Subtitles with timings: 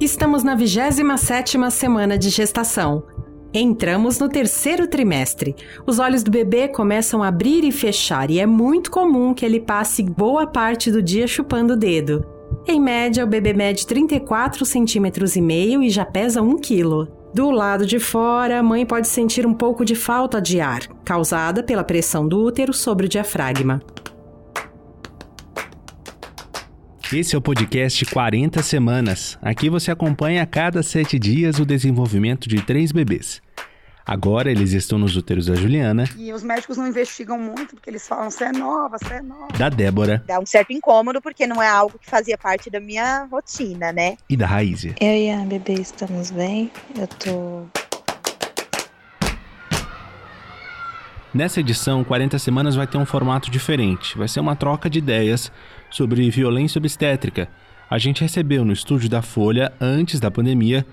[0.00, 3.02] Estamos na 27ª semana de gestação.
[3.52, 5.56] Entramos no terceiro trimestre.
[5.86, 9.58] Os olhos do bebê começam a abrir e fechar e é muito comum que ele
[9.58, 12.24] passe boa parte do dia chupando o dedo.
[12.66, 17.08] Em média, o bebê mede 34 centímetros e meio e já pesa 1 quilo.
[17.34, 21.62] Do lado de fora, a mãe pode sentir um pouco de falta de ar, causada
[21.62, 23.82] pela pressão do útero sobre o diafragma.
[27.10, 29.38] Esse é o podcast 40 Semanas.
[29.40, 33.40] Aqui você acompanha a cada sete dias o desenvolvimento de três bebês.
[34.04, 36.04] Agora eles estão nos úteros da Juliana.
[36.18, 39.48] E os médicos não investigam muito, porque eles falam, você é nova, você é nova.
[39.56, 40.22] Da Débora.
[40.26, 44.18] Dá um certo incômodo, porque não é algo que fazia parte da minha rotina, né?
[44.28, 44.94] E da Raízia.
[45.00, 46.70] Eu e a bebê estamos bem.
[46.94, 47.66] Eu tô
[51.32, 54.16] Nessa edição, 40 Semanas vai ter um formato diferente.
[54.16, 55.52] Vai ser uma troca de ideias
[55.90, 57.48] sobre violência obstétrica.
[57.90, 60.84] A gente recebeu no estúdio da Folha, antes da pandemia,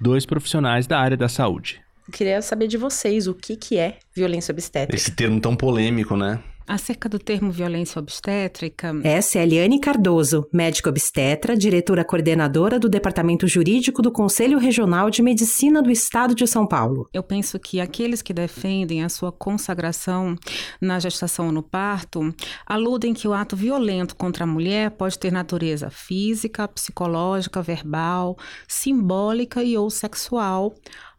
[0.00, 1.80] dois profissionais da área da saúde.
[2.06, 4.94] Eu queria saber de vocês o que, que é violência obstétrica.
[4.94, 6.38] Esse termo tão polêmico, né?
[6.66, 8.92] Acerca do termo violência obstétrica.
[9.04, 15.20] Essa é Eliane Cardoso, médica obstetra, diretora coordenadora do Departamento Jurídico do Conselho Regional de
[15.20, 17.06] Medicina do Estado de São Paulo.
[17.12, 20.36] Eu penso que aqueles que defendem a sua consagração
[20.80, 22.34] na gestação ou no parto
[22.66, 29.62] aludem que o ato violento contra a mulher pode ter natureza física, psicológica, verbal, simbólica
[29.62, 30.74] e ou sexual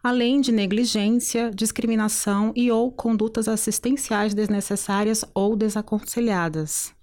[0.06, 6.95] além de negligência, discriminação e ou condutas assistenciais desnecessárias ou desaconselhadas.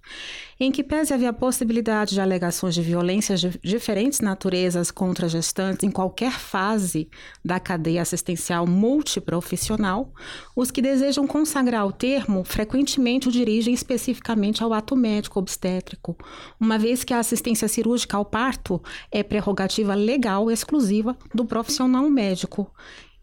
[0.58, 5.82] Em que pese haver a possibilidade de alegações de violências de diferentes naturezas contra gestantes
[5.82, 7.08] em qualquer fase
[7.44, 10.12] da cadeia assistencial multiprofissional,
[10.54, 16.16] os que desejam consagrar o termo frequentemente o dirigem especificamente ao ato médico obstétrico,
[16.60, 18.80] uma vez que a assistência cirúrgica ao parto
[19.10, 22.70] é prerrogativa legal exclusiva do profissional médico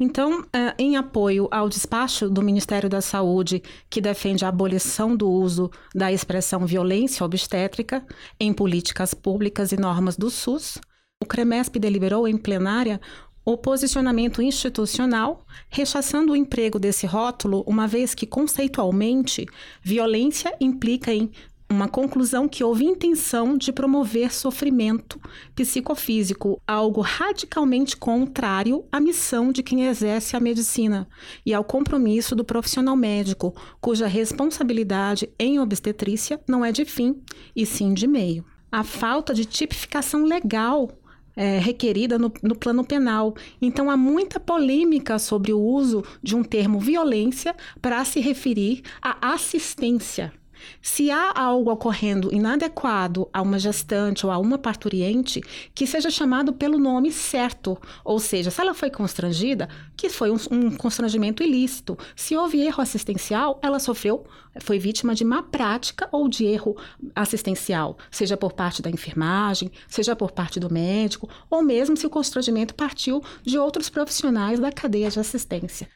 [0.03, 5.29] então, eh, em apoio ao despacho do Ministério da Saúde, que defende a abolição do
[5.29, 8.03] uso da expressão violência obstétrica
[8.39, 10.79] em políticas públicas e normas do SUS,
[11.21, 12.99] o CREMESP deliberou em plenária
[13.45, 19.45] o posicionamento institucional, rechaçando o emprego desse rótulo, uma vez que, conceitualmente,
[19.83, 21.31] violência implica em
[21.71, 25.19] uma conclusão que houve intenção de promover sofrimento
[25.55, 31.07] psicofísico, algo radicalmente contrário à missão de quem exerce a medicina
[31.45, 37.21] e ao compromisso do profissional médico, cuja responsabilidade em obstetrícia não é de fim,
[37.55, 38.45] e sim de meio.
[38.71, 40.89] A falta de tipificação legal
[41.35, 43.33] é, requerida no, no, plano penal.
[43.61, 49.33] Então, há muita polêmica sobre o uso de um termo violência para se referir à
[49.33, 50.33] assistência
[50.81, 55.41] se há algo ocorrendo inadequado a uma gestante ou a uma parturiente,
[55.73, 57.77] que seja chamado pelo nome certo.
[58.03, 61.97] Ou seja, se ela foi constrangida, que foi um, um constrangimento ilícito.
[62.15, 64.25] Se houve erro assistencial, ela sofreu,
[64.59, 66.75] foi vítima de má prática ou de erro
[67.15, 72.09] assistencial, seja por parte da enfermagem, seja por parte do médico, ou mesmo se o
[72.09, 75.87] constrangimento partiu de outros profissionais da cadeia de assistência.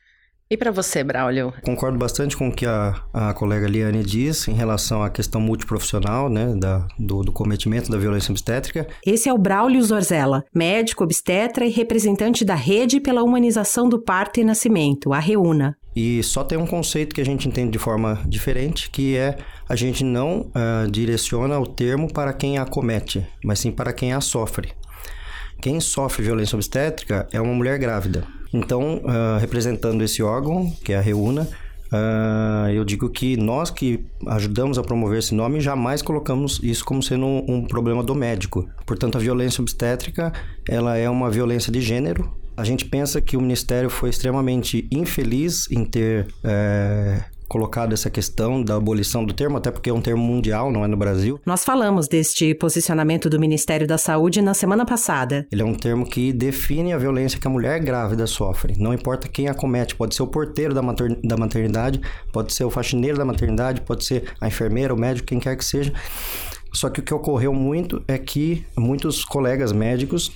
[0.48, 1.52] E para você, Braulio?
[1.64, 6.30] Concordo bastante com o que a, a colega Liane disse em relação à questão multiprofissional,
[6.30, 8.88] né, da, do, do cometimento da violência obstétrica.
[9.04, 14.40] Esse é o Braulio Zorzella, médico obstetra e representante da Rede pela Humanização do Parto
[14.40, 15.76] e Nascimento, a REUNA.
[15.96, 19.76] E só tem um conceito que a gente entende de forma diferente, que é a
[19.76, 24.22] gente não uh, direciona o termo para quem a comete, mas sim para quem a
[24.22, 24.74] sofre.
[25.60, 28.28] Quem sofre violência obstétrica é uma mulher grávida.
[28.56, 31.48] Então, uh, representando esse órgão, que é a Reúna,
[31.92, 37.04] uh, eu digo que nós que ajudamos a promover esse nome jamais colocamos isso como
[37.04, 38.66] sendo um, um problema do médico.
[38.86, 40.32] Portanto, a violência obstétrica
[40.70, 45.70] ela é uma violência de gênero, a gente pensa que o Ministério foi extremamente infeliz
[45.70, 50.24] em ter é, colocado essa questão da abolição do termo, até porque é um termo
[50.24, 51.40] mundial, não é no Brasil.
[51.46, 55.48] Nós falamos deste posicionamento do Ministério da Saúde na semana passada.
[55.52, 58.76] Ele é um termo que define a violência que a mulher grávida sofre.
[58.78, 62.02] Não importa quem a comete, pode ser o porteiro da, da maternidade,
[62.32, 65.66] pode ser o faxineiro da maternidade, pode ser a enfermeira, o médico, quem quer que
[65.66, 65.94] seja.
[66.74, 70.32] Só que o que ocorreu muito é que muitos colegas médicos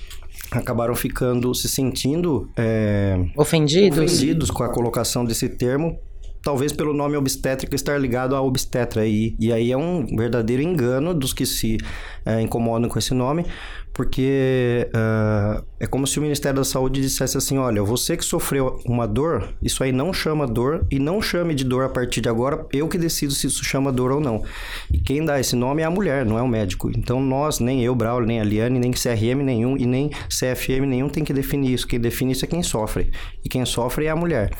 [0.50, 4.00] acabaram ficando se sentindo é, ofendidos.
[4.00, 6.00] ofendidos com a colocação desse termo
[6.42, 9.06] talvez pelo nome obstétrica estar ligado à obstetra.
[9.06, 11.78] E, e aí é um verdadeiro engano dos que se
[12.26, 13.46] é, incomodam com esse nome,
[13.94, 18.80] porque uh, é como se o Ministério da Saúde dissesse assim: olha, você que sofreu
[18.86, 22.30] uma dor, isso aí não chama dor e não chame de dor a partir de
[22.30, 24.42] agora, eu que decido se isso chama dor ou não.
[24.90, 26.90] E quem dá esse nome é a mulher, não é o médico.
[26.98, 31.10] Então nós, nem eu, Braulio, nem a Liane, nem CRM nenhum e nem CFM nenhum
[31.10, 31.86] tem que definir isso.
[31.88, 33.12] Quem define isso é quem sofre.
[33.44, 34.52] E quem sofre é a mulher.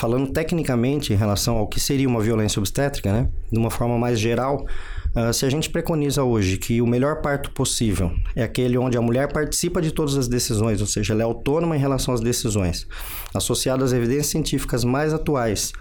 [0.00, 3.28] Falando tecnicamente em relação ao que seria uma violência obstétrica, né?
[3.52, 4.64] De uma forma mais geral,
[5.10, 9.02] Uh, se a gente preconiza hoje que o melhor parto possível é aquele onde a
[9.02, 12.86] mulher participa de todas as decisões, ou seja, ela é autônoma em relação às decisões,
[13.34, 15.72] associado às evidências científicas mais atuais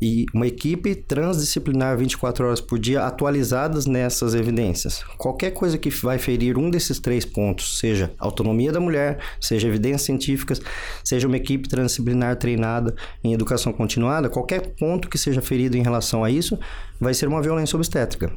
[0.00, 5.02] e uma equipe transdisciplinar 24 horas por dia atualizadas nessas evidências.
[5.16, 10.02] Qualquer coisa que vai ferir um desses três pontos, seja autonomia da mulher, seja evidências
[10.02, 10.60] científicas,
[11.02, 16.24] seja uma equipe transdisciplinar treinada em educação continuada, qualquer ponto que seja ferido em relação
[16.24, 16.58] a isso
[17.00, 18.32] vai ser uma violência obstétrica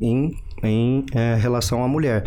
[0.00, 2.24] em, em é, relação à mulher.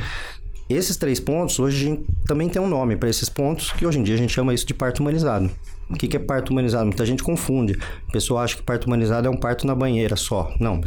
[0.69, 3.99] Esses três pontos, hoje a gente também tem um nome para esses pontos, que hoje
[3.99, 5.51] em dia a gente chama isso de parto humanizado.
[5.93, 6.85] O que, que é parto humanizado?
[6.85, 7.77] Muita gente confunde.
[8.09, 10.53] A pessoa acha que parto humanizado é um parto na banheira só.
[10.59, 10.81] Não,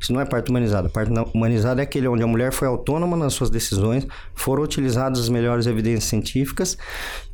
[0.00, 0.90] isso não é parto humanizado.
[0.90, 5.28] Parto humanizado é aquele onde a mulher foi autônoma nas suas decisões, foram utilizadas as
[5.28, 6.76] melhores evidências científicas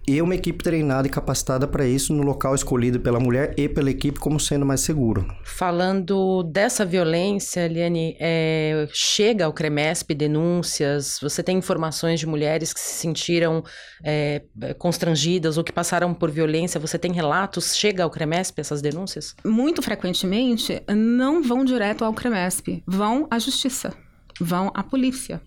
[0.08, 3.90] e uma equipe treinada e capacitada para isso no local escolhido pela mulher e pela
[3.90, 5.28] equipe como sendo mais seguro.
[5.44, 11.18] Falando dessa violência, Eliane, é, chega ao CREMESP denúncias?
[11.20, 13.62] Você tem informações de mulheres que se sentiram
[14.02, 14.42] é,
[14.78, 16.80] constrangidas ou que passaram por violência?
[16.80, 17.76] Você tem relatos?
[17.76, 19.36] Chega ao CREMESP essas denúncias?
[19.44, 23.92] Muito frequentemente não vão direto ao CREMESP, vão à justiça,
[24.40, 25.42] vão à polícia.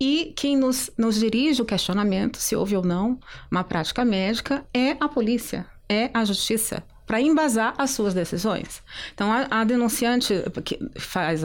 [0.00, 3.18] E quem nos, nos dirige o questionamento, se houve ou não
[3.50, 8.82] uma prática médica, é a polícia, é a justiça para embasar as suas decisões.
[9.14, 11.40] Então, a, a denunciante que faz,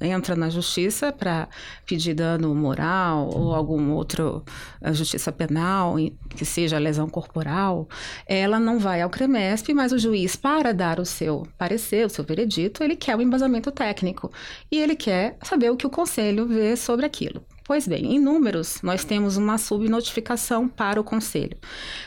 [0.00, 1.48] entra na justiça para
[1.86, 4.44] pedir dano moral ou algum outro
[4.90, 5.94] justiça penal,
[6.30, 7.88] que seja lesão corporal,
[8.26, 12.24] ela não vai ao CREMESP, mas o juiz, para dar o seu parecer, o seu
[12.24, 14.32] veredito, ele quer o embasamento técnico
[14.70, 17.46] e ele quer saber o que o conselho vê sobre aquilo.
[17.66, 21.56] Pois bem, em números, nós temos uma subnotificação para o Conselho.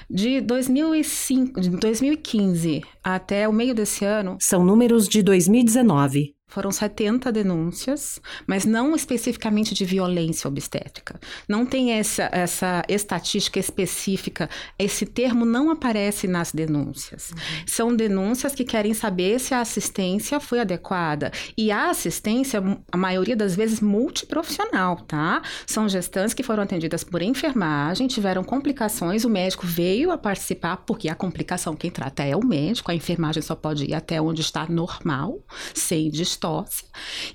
[0.08, 4.38] De, 2005, de 2015 até o meio desse ano.
[4.40, 6.37] São números de 2019.
[6.50, 11.20] Foram 70 denúncias, mas não especificamente de violência obstétrica.
[11.48, 14.50] Não tem essa, essa estatística específica.
[14.80, 17.32] Esse termo não aparece nas denúncias.
[17.32, 17.38] Uhum.
[17.68, 21.34] São denúncias que querem saber se a assistência foi adequada.
[21.58, 25.42] E a assistência, a maioria das vezes, multiprofissional, tá?
[25.66, 31.10] São gestantes que foram atendidas por enfermagem, tiveram complicações, o médico veio a participar, porque
[31.10, 34.66] a complicação quem trata é o médico, a enfermagem só pode ir até onde está
[34.70, 35.40] normal,
[35.74, 36.37] sem distância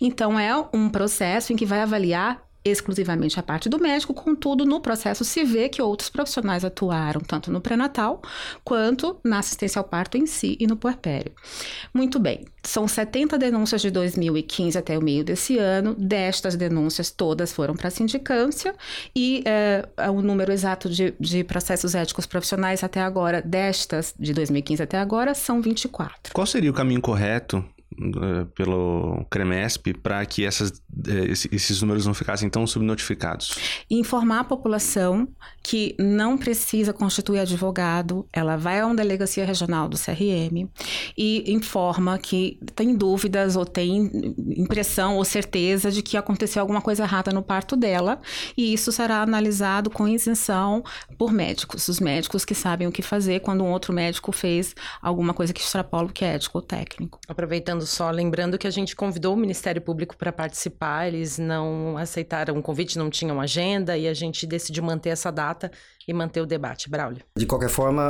[0.01, 4.81] Então, é um processo em que vai avaliar exclusivamente a parte do médico, contudo, no
[4.81, 8.23] processo se vê que outros profissionais atuaram tanto no pré-natal
[8.65, 11.33] quanto na assistência ao parto em si e no puerpério.
[11.93, 17.53] Muito bem, são 70 denúncias de 2015 até o meio desse ano, destas denúncias todas
[17.53, 18.75] foram para a sindicância
[19.15, 24.83] e é, o número exato de, de processos éticos profissionais até agora, destas de 2015
[24.83, 26.33] até agora, são 24.
[26.33, 27.82] Qual seria o caminho correto eh,
[28.55, 33.57] pelo CREMESP para que essas, eh, esses números não ficassem tão subnotificados?
[33.91, 35.29] Informar a população
[35.63, 40.69] que não precisa constituir advogado, ela vai a uma delegacia regional do CRM
[41.17, 44.11] e informa que tem dúvidas ou tem
[44.57, 48.21] impressão ou certeza de que aconteceu alguma coisa errada no parto dela
[48.57, 50.83] e isso será analisado com isenção
[51.17, 55.33] por médicos, os médicos que sabem o que fazer quando um outro médico fez alguma
[55.33, 57.19] coisa que extrapola o que é ético ou técnico.
[57.29, 62.57] Aproveitando só, lembrando que a gente convidou o Ministério Público para participar, eles não aceitaram
[62.59, 65.71] o convite, não tinham agenda e a gente decidiu manter essa data
[66.09, 66.89] e manter o debate.
[66.89, 67.23] Braulio.
[67.37, 68.03] De qualquer forma,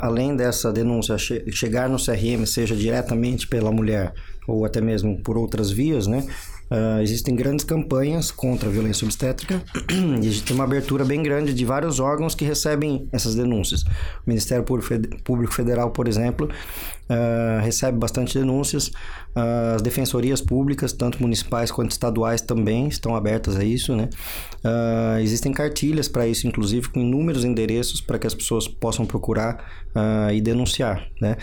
[0.00, 4.14] além dessa denúncia chegar no CRM, seja diretamente pela mulher
[4.48, 6.26] ou até mesmo por outras vias, né?
[6.68, 11.64] Uh, existem grandes campanhas contra a violência obstétrica e existe uma abertura bem grande de
[11.64, 13.82] vários órgãos que recebem essas denúncias.
[13.82, 16.48] O Ministério Público Federal, por exemplo,
[17.10, 18.88] uh, recebe bastante denúncias.
[18.88, 23.94] Uh, as defensorias públicas, tanto municipais quanto estaduais, também estão abertas a isso.
[23.94, 24.08] Né?
[25.22, 29.64] existem cartilhas para isso, inclusive, com inúmeros endereços para que as pessoas possam procurar
[30.34, 31.06] e denunciar.
[31.20, 31.36] Né?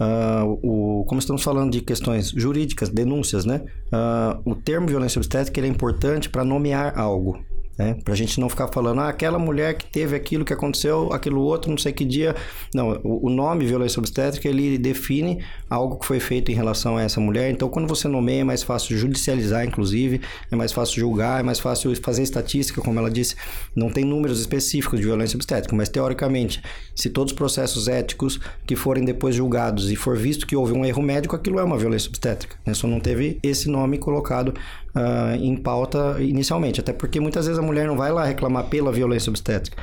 [0.00, 3.62] Uh, o, como estamos falando de questões jurídicas, denúncias, né?
[3.92, 7.42] Uh, o termo violência obstétrica é importante para nomear algo.
[7.78, 7.96] Né?
[8.04, 11.40] Para a gente não ficar falando, ah, aquela mulher que teve aquilo que aconteceu, aquilo
[11.40, 12.34] outro, não sei que dia.
[12.74, 17.20] Não, o, nome violência obstétrica, ele define algo que foi feito em relação a essa
[17.20, 17.50] mulher.
[17.50, 20.20] Então, quando você nomeia, é mais fácil judicializar, inclusive,
[20.50, 23.36] é mais fácil julgar, é mais fácil fazer estatística, como ela disse.
[23.76, 26.60] Não tem números específicos de violência obstétrica, mas teoricamente,
[26.96, 30.84] se todos os processos éticos que forem depois julgados e for visto que houve um
[30.84, 32.56] erro médico, aquilo é uma violência obstétrica.
[32.66, 32.74] Né?
[32.74, 34.52] Só não teve esse nome colocado
[34.94, 36.80] uh, em pauta inicialmente.
[36.80, 39.76] Até porque muitas vezes a mulher não vai lá reclamar pela violência obstétrica.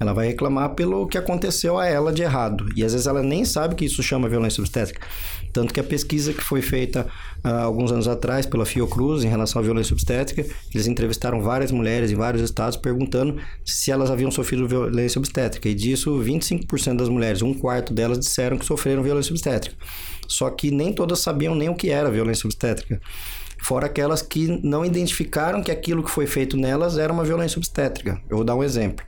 [0.00, 2.68] Ela vai reclamar pelo que aconteceu a ela de errado.
[2.76, 5.04] E às vezes ela nem sabe que isso chama violência obstétrica.
[5.52, 7.06] Tanto que a pesquisa que foi feita
[7.44, 12.12] uh, alguns anos atrás pela Fiocruz em relação à violência obstétrica, eles entrevistaram várias mulheres
[12.12, 15.68] em vários estados perguntando se elas haviam sofrido violência obstétrica.
[15.68, 19.76] E disso, 25% das mulheres, um quarto delas, disseram que sofreram violência obstétrica.
[20.28, 23.00] Só que nem todas sabiam nem o que era violência obstétrica.
[23.62, 28.20] Fora aquelas que não identificaram que aquilo que foi feito nelas era uma violência obstétrica.
[28.28, 29.04] Eu vou dar um exemplo.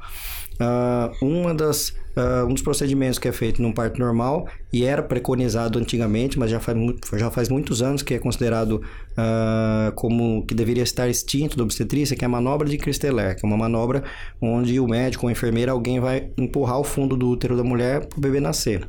[0.61, 5.03] Uh, uma das, uh, um dos procedimentos que é feito num parto normal e era
[5.03, 6.77] preconizado antigamente, mas já faz,
[7.17, 12.15] já faz muitos anos que é considerado uh, como que deveria estar extinto da obstetrícia,
[12.15, 14.05] que é a manobra de Christeler, que é uma manobra
[14.39, 18.05] onde o médico ou a enfermeira, alguém vai empurrar o fundo do útero da mulher
[18.05, 18.87] para o bebê nascer.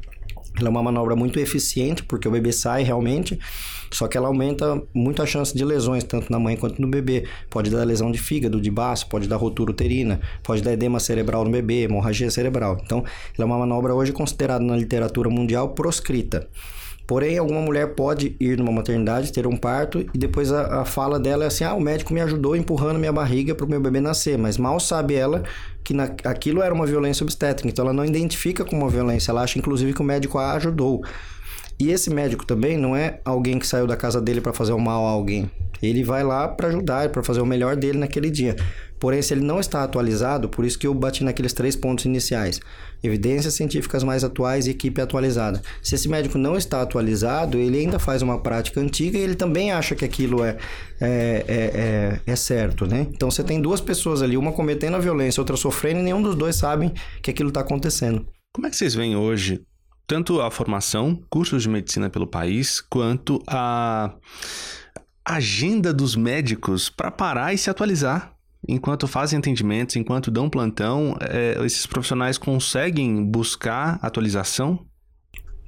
[0.58, 3.40] Ela é uma manobra muito eficiente, porque o bebê sai realmente,
[3.92, 7.26] só que ela aumenta muito a chance de lesões, tanto na mãe quanto no bebê.
[7.50, 11.44] Pode dar lesão de fígado, de baço, pode dar rotura uterina, pode dar edema cerebral
[11.44, 12.78] no bebê, hemorragia cerebral.
[12.84, 13.06] Então, ela
[13.40, 16.48] é uma manobra hoje considerada na literatura mundial proscrita.
[17.12, 21.20] Porém, alguma mulher pode ir numa maternidade, ter um parto e depois a, a fala
[21.20, 24.00] dela é assim: ah, o médico me ajudou empurrando minha barriga para o meu bebê
[24.00, 25.44] nascer, mas mal sabe ela
[25.84, 29.42] que na, aquilo era uma violência obstétrica, então ela não identifica como uma violência, ela
[29.42, 31.04] acha inclusive que o médico a ajudou.
[31.78, 34.80] E esse médico também não é alguém que saiu da casa dele para fazer o
[34.80, 35.52] mal a alguém.
[35.84, 38.56] Ele vai lá para ajudar, para fazer o melhor dele naquele dia.
[39.02, 42.62] Porém, se ele não está atualizado, por isso que eu bati naqueles três pontos iniciais:
[43.04, 45.60] evidências científicas mais atuais e equipe atualizada.
[45.82, 49.72] Se esse médico não está atualizado, ele ainda faz uma prática antiga e ele também
[49.72, 50.56] acha que aquilo é,
[51.00, 53.08] é, é, é, é certo, né?
[53.12, 56.36] Então você tem duas pessoas ali, uma cometendo a violência, outra sofrendo, e nenhum dos
[56.36, 56.94] dois sabem
[57.24, 58.28] que aquilo está acontecendo.
[58.54, 59.64] Como é que vocês veem hoje
[60.06, 64.14] tanto a formação, cursos de medicina pelo país, quanto a
[65.26, 68.36] agenda dos médicos para parar e se atualizar?
[68.72, 74.86] Enquanto fazem atendimentos, enquanto dão plantão, é, esses profissionais conseguem buscar atualização?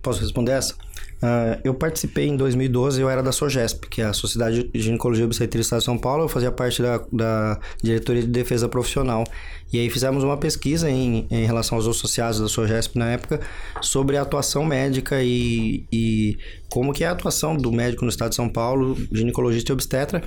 [0.02, 0.76] Posso responder essa?
[1.24, 5.24] Uh, eu participei em 2012, eu era da SOGESP, que é a Sociedade de Ginecologia
[5.24, 9.24] e Obstetrícia de São Paulo, eu fazia parte da, da Diretoria de Defesa Profissional.
[9.72, 13.40] E aí fizemos uma pesquisa em, em relação aos associados da SOGESP na época,
[13.82, 16.38] sobre a atuação médica e, e
[16.70, 20.22] como que é a atuação do médico no Estado de São Paulo, ginecologista e obstetra,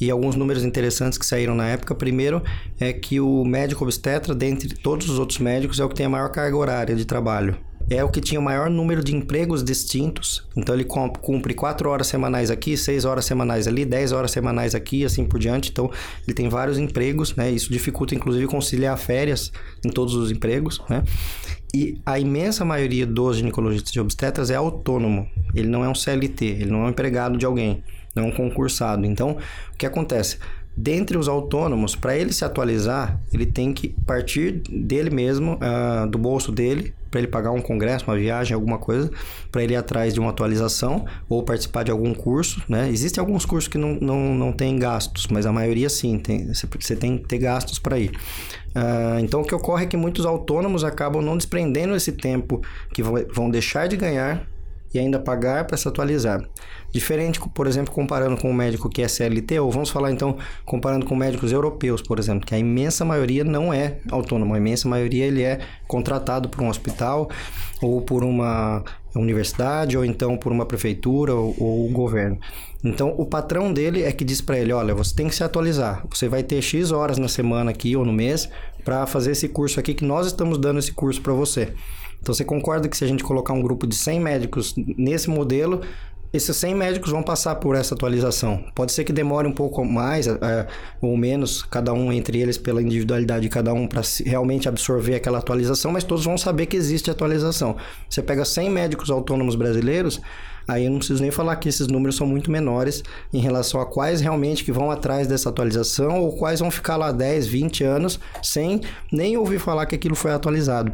[0.00, 1.92] e alguns números interessantes que saíram na época.
[1.92, 2.40] Primeiro
[2.78, 6.10] é que o médico obstetra, dentre todos os outros médicos, é o que tem a
[6.10, 10.46] maior carga horária de trabalho é o que tinha o maior número de empregos distintos.
[10.56, 15.04] Então ele cumpre 4 horas semanais aqui, 6 horas semanais ali, 10 horas semanais aqui,
[15.04, 15.70] assim por diante.
[15.70, 15.90] Então
[16.26, 17.50] ele tem vários empregos, né?
[17.50, 19.52] Isso dificulta inclusive conciliar férias
[19.84, 21.04] em todos os empregos, né?
[21.74, 25.28] E a imensa maioria dos ginecologistas e obstetras é autônomo.
[25.54, 27.82] Ele não é um CLT, ele não é um empregado de alguém,
[28.14, 29.04] não é um concursado.
[29.04, 29.36] Então,
[29.72, 30.38] o que acontece?
[30.76, 36.18] Dentre os autônomos, para ele se atualizar, ele tem que partir dele mesmo, uh, do
[36.18, 39.10] bolso dele, para ele pagar um congresso, uma viagem, alguma coisa,
[39.50, 42.88] para ele ir atrás de uma atualização ou participar de algum curso, né?
[42.88, 46.96] Existem alguns cursos que não, não, não tem gastos, mas a maioria sim, tem, você
[46.96, 48.10] tem que ter gastos para ir.
[48.76, 52.60] Uh, então, o que ocorre é que muitos autônomos acabam não desprendendo esse tempo
[52.92, 54.46] que vão deixar de ganhar
[54.92, 56.42] e ainda pagar para se atualizar.
[56.92, 61.04] Diferente, por exemplo, comparando com o médico que é CLT, ou vamos falar então comparando
[61.04, 65.26] com médicos europeus, por exemplo, que a imensa maioria não é autônomo, a imensa maioria
[65.26, 67.28] ele é contratado por um hospital
[67.82, 68.82] ou por uma
[69.14, 72.38] universidade ou então por uma prefeitura ou, ou o governo.
[72.84, 76.04] Então, o patrão dele é que diz para ele: olha, você tem que se atualizar.
[76.08, 78.48] Você vai ter X horas na semana aqui ou no mês
[78.84, 81.72] para fazer esse curso aqui, que nós estamos dando esse curso para você.
[82.20, 85.80] Então você concorda que se a gente colocar um grupo de 100 médicos nesse modelo,
[86.32, 88.64] esses 100 médicos vão passar por essa atualização.
[88.74, 90.66] Pode ser que demore um pouco mais é,
[91.00, 95.38] ou menos, cada um entre eles, pela individualidade de cada um, para realmente absorver aquela
[95.38, 97.76] atualização, mas todos vão saber que existe atualização.
[98.08, 100.20] Você pega 100 médicos autônomos brasileiros,
[100.68, 103.86] Aí eu não preciso nem falar que esses números são muito menores em relação a
[103.86, 108.18] quais realmente que vão atrás dessa atualização ou quais vão ficar lá 10, 20 anos
[108.42, 108.80] sem
[109.12, 110.92] nem ouvir falar que aquilo foi atualizado.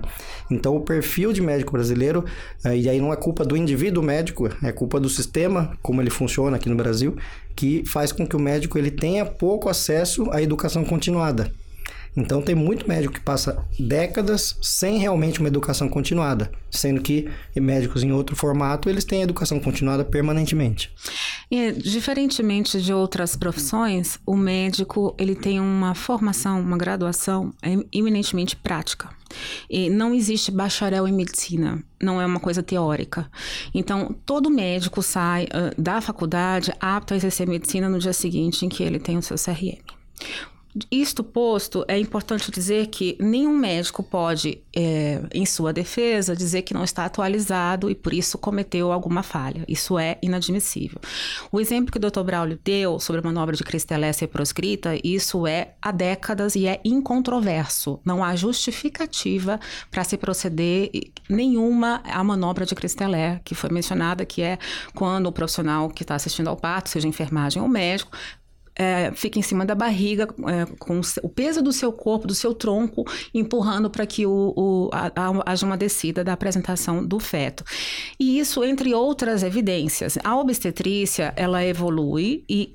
[0.51, 2.25] Então o perfil de médico brasileiro,
[2.65, 6.11] eh, e aí não é culpa do indivíduo médico, é culpa do sistema, como ele
[6.11, 7.17] funciona aqui no Brasil,
[7.57, 11.53] que faz com que o médico ele tenha pouco acesso à educação continuada.
[12.17, 18.03] Então tem muito médico que passa décadas sem realmente uma educação continuada, sendo que médicos
[18.03, 20.93] em outro formato, eles têm educação continuada permanentemente.
[21.51, 27.53] E, diferentemente de outras profissões, o médico, ele tem uma formação, uma graduação
[27.93, 29.11] eminentemente prática.
[29.69, 33.31] E não existe bacharel em medicina, não é uma coisa teórica.
[33.75, 38.69] Então, todo médico sai uh, da faculdade apto a exercer medicina no dia seguinte em
[38.69, 39.81] que ele tem o seu CRM.
[40.91, 46.73] Isto posto, é importante dizer que nenhum médico pode, é, em sua defesa, dizer que
[46.73, 49.65] não está atualizado e por isso cometeu alguma falha.
[49.69, 50.99] Isso é inadmissível.
[51.51, 52.23] O exemplo que o Dr.
[52.23, 58.01] Braulio deu sobre a manobra de Cristelécia proscrita, isso é há décadas e é incontroverso.
[58.03, 59.61] Não há justificativa
[59.91, 60.91] para se proceder
[61.29, 64.59] nenhuma à manobra de Cristelé, que foi mencionada, que é
[64.95, 68.11] quando o profissional que está assistindo ao parto, seja enfermagem ou médico,
[68.75, 72.55] é, fica em cima da barriga, é, com o peso do seu corpo, do seu
[72.55, 77.65] tronco, empurrando para que o, o, a, a, haja uma descida da apresentação do feto.
[78.19, 80.19] E isso, entre outras evidências.
[80.25, 82.75] A obstetrícia, ela evolui e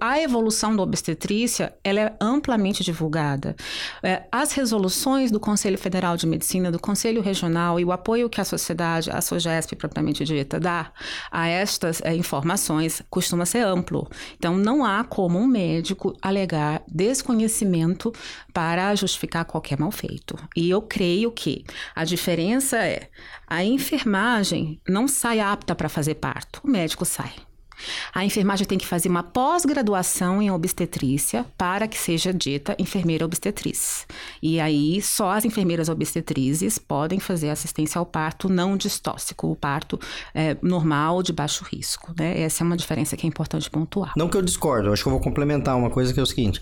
[0.00, 3.56] a evolução da obstetrícia ela é amplamente divulgada.
[4.02, 8.40] É, as resoluções do Conselho Federal de Medicina, do Conselho Regional e o apoio que
[8.40, 10.92] a sociedade, a SOGESP propriamente dita, dá
[11.30, 14.08] a estas é, informações costuma ser amplo.
[14.36, 18.12] Então, não há como um médico alegar desconhecimento
[18.52, 20.36] para justificar qualquer mal feito.
[20.56, 23.08] E eu creio que a diferença é
[23.46, 27.47] a enfermagem não sai apta para fazer parto, o médico sai.
[28.14, 34.06] A enfermagem tem que fazer uma pós-graduação em obstetrícia para que seja dita enfermeira obstetriz.
[34.42, 39.98] E aí, só as enfermeiras obstetrizes podem fazer assistência ao parto não distóxico, o parto
[40.34, 42.12] é, normal de baixo risco.
[42.18, 42.40] Né?
[42.40, 44.12] Essa é uma diferença que é importante pontuar.
[44.16, 46.60] Não que eu discordo, acho que eu vou complementar uma coisa que é o seguinte.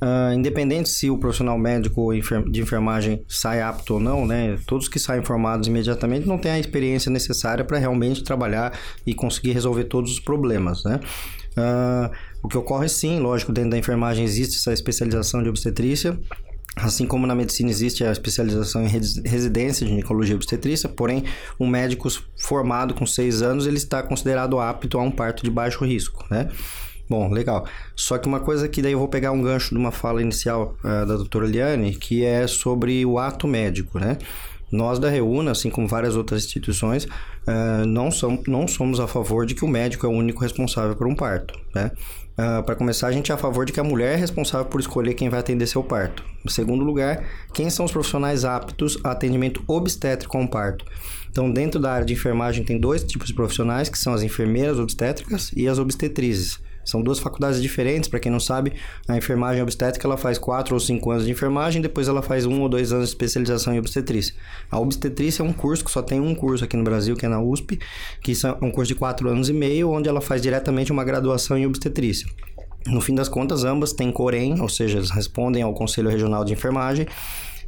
[0.00, 2.10] Uh, independente se o profissional médico
[2.50, 4.58] de enfermagem sai apto ou não, né?
[4.66, 9.52] Todos que saem formados imediatamente não têm a experiência necessária para realmente trabalhar e conseguir
[9.52, 11.00] resolver todos os problemas, né?
[11.56, 16.18] Uh, o que ocorre sim, lógico, dentro da enfermagem existe essa especialização de obstetrícia,
[16.76, 21.24] Assim como na medicina existe a especialização em residência de ginecologia e obstetrícia, porém,
[21.58, 25.86] um médico formado com seis anos, ele está considerado apto a um parto de baixo
[25.86, 26.50] risco, né?
[27.08, 27.66] Bom, legal.
[27.94, 30.76] Só que uma coisa que daí eu vou pegar um gancho de uma fala inicial
[30.82, 34.18] uh, da doutora Liane, que é sobre o ato médico, né?
[34.72, 39.46] Nós da Reúna, assim como várias outras instituições, uh, não, somos, não somos a favor
[39.46, 41.92] de que o médico é o único responsável por um parto, né?
[42.32, 44.80] Uh, Para começar, a gente é a favor de que a mulher é responsável por
[44.80, 46.24] escolher quem vai atender seu parto.
[46.44, 50.84] Em segundo lugar, quem são os profissionais aptos a atendimento obstétrico com parto.
[51.30, 54.78] Então, dentro da área de enfermagem, tem dois tipos de profissionais, que são as enfermeiras
[54.80, 56.65] obstétricas e as obstetrizes.
[56.86, 58.72] São duas faculdades diferentes, para quem não sabe,
[59.08, 62.62] a enfermagem obstétrica ela faz quatro ou cinco anos de enfermagem, depois ela faz um
[62.62, 64.34] ou dois anos de especialização em obstetrícia.
[64.70, 67.28] A obstetrícia é um curso que só tem um curso aqui no Brasil, que é
[67.28, 67.78] na USP,
[68.22, 71.58] que é um curso de quatro anos e meio, onde ela faz diretamente uma graduação
[71.58, 72.28] em obstetrícia.
[72.86, 77.06] No fim das contas, ambas têm COREM, ou seja, respondem ao Conselho Regional de Enfermagem,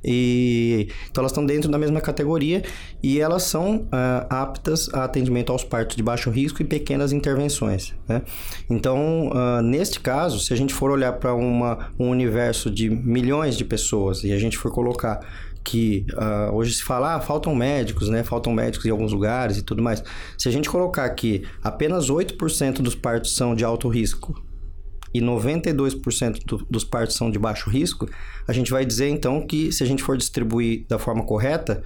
[0.05, 2.63] e, então elas estão dentro da mesma categoria
[3.03, 7.95] e elas são uh, aptas a atendimento aos partos de baixo risco e pequenas intervenções.
[8.09, 8.23] Né?
[8.69, 13.65] Então, uh, neste caso, se a gente for olhar para um universo de milhões de
[13.65, 15.21] pessoas e a gente for colocar
[15.65, 18.23] que uh, hoje se fala, ah, faltam médicos, né?
[18.25, 20.03] Faltam médicos em alguns lugares e tudo mais.
[20.39, 24.43] Se a gente colocar que apenas 8% dos partos são de alto risco
[25.13, 28.09] e 92% do, dos partos são de baixo risco,
[28.47, 31.83] a gente vai dizer então que se a gente for distribuir da forma correta,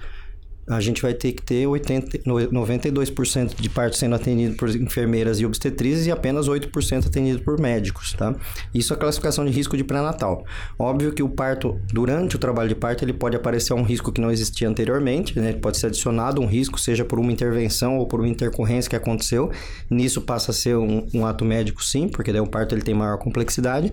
[0.67, 5.45] a gente vai ter que ter 80, 92% de partos sendo atendido por enfermeiras e
[5.45, 8.33] obstetrizes e apenas 8% atendido por médicos, tá?
[8.73, 10.45] Isso é a classificação de risco de pré-natal.
[10.79, 14.21] Óbvio que o parto, durante o trabalho de parto, ele pode aparecer um risco que
[14.21, 15.53] não existia anteriormente, né?
[15.53, 19.51] Pode ser adicionado um risco, seja por uma intervenção ou por uma intercorrência que aconteceu.
[19.89, 22.93] Nisso passa a ser um, um ato médico sim, porque daí o parto ele tem
[22.93, 23.91] maior complexidade.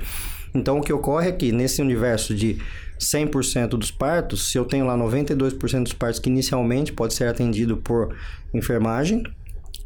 [0.54, 2.58] Então, o que ocorre é que nesse universo de
[3.00, 7.78] 100% dos partos, se eu tenho lá 92% dos partos que inicialmente pode ser atendido
[7.78, 8.14] por
[8.52, 9.22] enfermagem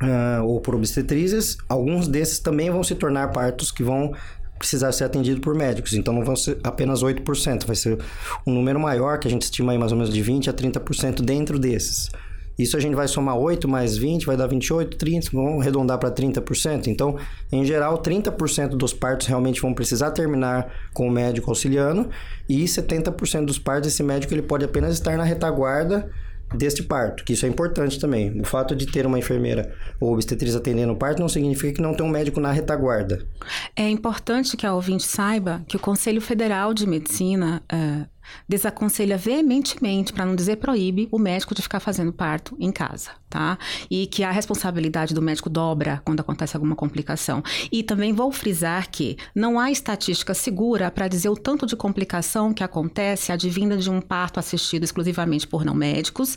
[0.03, 4.13] uh, ou por obstetrizes, alguns desses também vão se tornar partos que vão
[4.59, 5.95] precisar ser atendido por médicos.
[5.95, 7.99] Então não vão ser apenas 8%, vai ser
[8.47, 11.23] um número maior, que a gente estima aí mais ou menos de 20 a 30%
[11.23, 12.11] dentro desses.
[12.59, 16.11] Isso a gente vai somar 8 mais 20, vai dar 28, 30, vamos arredondar para
[16.11, 16.87] 30%.
[16.87, 17.17] Então,
[17.51, 22.09] em geral, 30% dos partos realmente vão precisar terminar com o médico auxiliando
[22.49, 26.11] e 70% dos partos esse médico ele pode apenas estar na retaguarda
[26.55, 28.41] deste parto, que isso é importante também.
[28.41, 31.95] O fato de ter uma enfermeira ou obstetriz atendendo o parto não significa que não
[31.95, 33.27] tem um médico na retaguarda.
[33.75, 38.07] É importante que a ouvinte saiba que o Conselho Federal de Medicina uh,
[38.49, 43.59] desaconselha veementemente, para não dizer proíbe, o médico de ficar fazendo parto em casa, tá?
[43.91, 47.43] E que a responsabilidade do médico dobra quando acontece alguma complicação.
[47.71, 52.53] E também vou frisar que não há estatística segura para dizer o tanto de complicação
[52.53, 56.37] que acontece advinda de um parto assistido exclusivamente por não médicos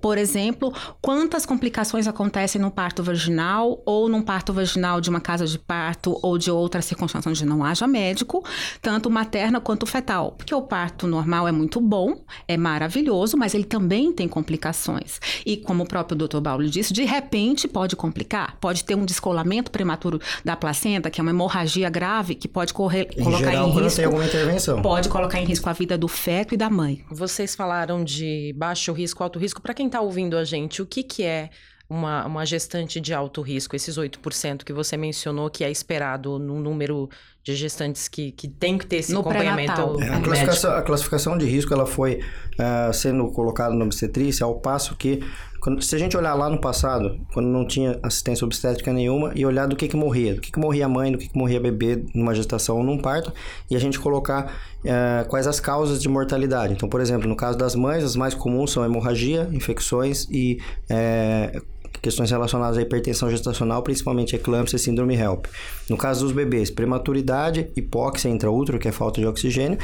[0.00, 5.46] por exemplo, quantas complicações acontecem no parto vaginal ou num parto vaginal de uma casa
[5.46, 8.44] de parto ou de outra circunstância onde não haja médico,
[8.82, 10.32] tanto materna quanto fetal.
[10.32, 15.20] Porque o parto normal é muito bom, é maravilhoso, mas ele também tem complicações.
[15.44, 16.40] E como o próprio Dr.
[16.40, 21.22] Paulo disse, de repente pode complicar, pode ter um descolamento prematuro da placenta, que é
[21.22, 24.82] uma hemorragia grave que pode correr, Em colocar geral, em risco tem alguma intervenção.
[24.82, 27.04] pode colocar em risco a vida do feto e da mãe.
[27.10, 29.60] Vocês falaram de baixo risco, alto risco.
[29.60, 31.50] Para quem está ouvindo a gente, o que, que é
[31.88, 33.74] uma, uma gestante de alto risco?
[33.76, 37.08] Esses 8% que você mencionou que é esperado no número
[37.44, 40.02] de gestantes que, que tem que ter esse No acompanhamento.
[40.02, 42.20] É, a, classificação, a classificação de risco ela foi
[42.58, 45.20] ah, sendo colocada na obstetrícia ao passo que,
[45.60, 49.46] quando- se a gente olhar lá no passado, quando não tinha assistência obstétrica nenhuma, e
[49.46, 51.60] olhar do que que morria, do que que morria a mãe, do que que morria
[51.60, 53.32] bebê numa gestação ou num parto,
[53.70, 54.52] e a gente colocar
[54.84, 56.72] ah, quais as causas de mortalidade.
[56.72, 61.62] Então, por exemplo, no caso das mães, as mais comuns são hemorragia, infecções e eh,
[62.00, 65.46] questões relacionadas à hipertensão gestacional, principalmente eclâmpsia e síndrome HELP.
[65.88, 69.78] No caso dos bebês, prematuridade, hipóxia intraútero, que é falta de oxigênio,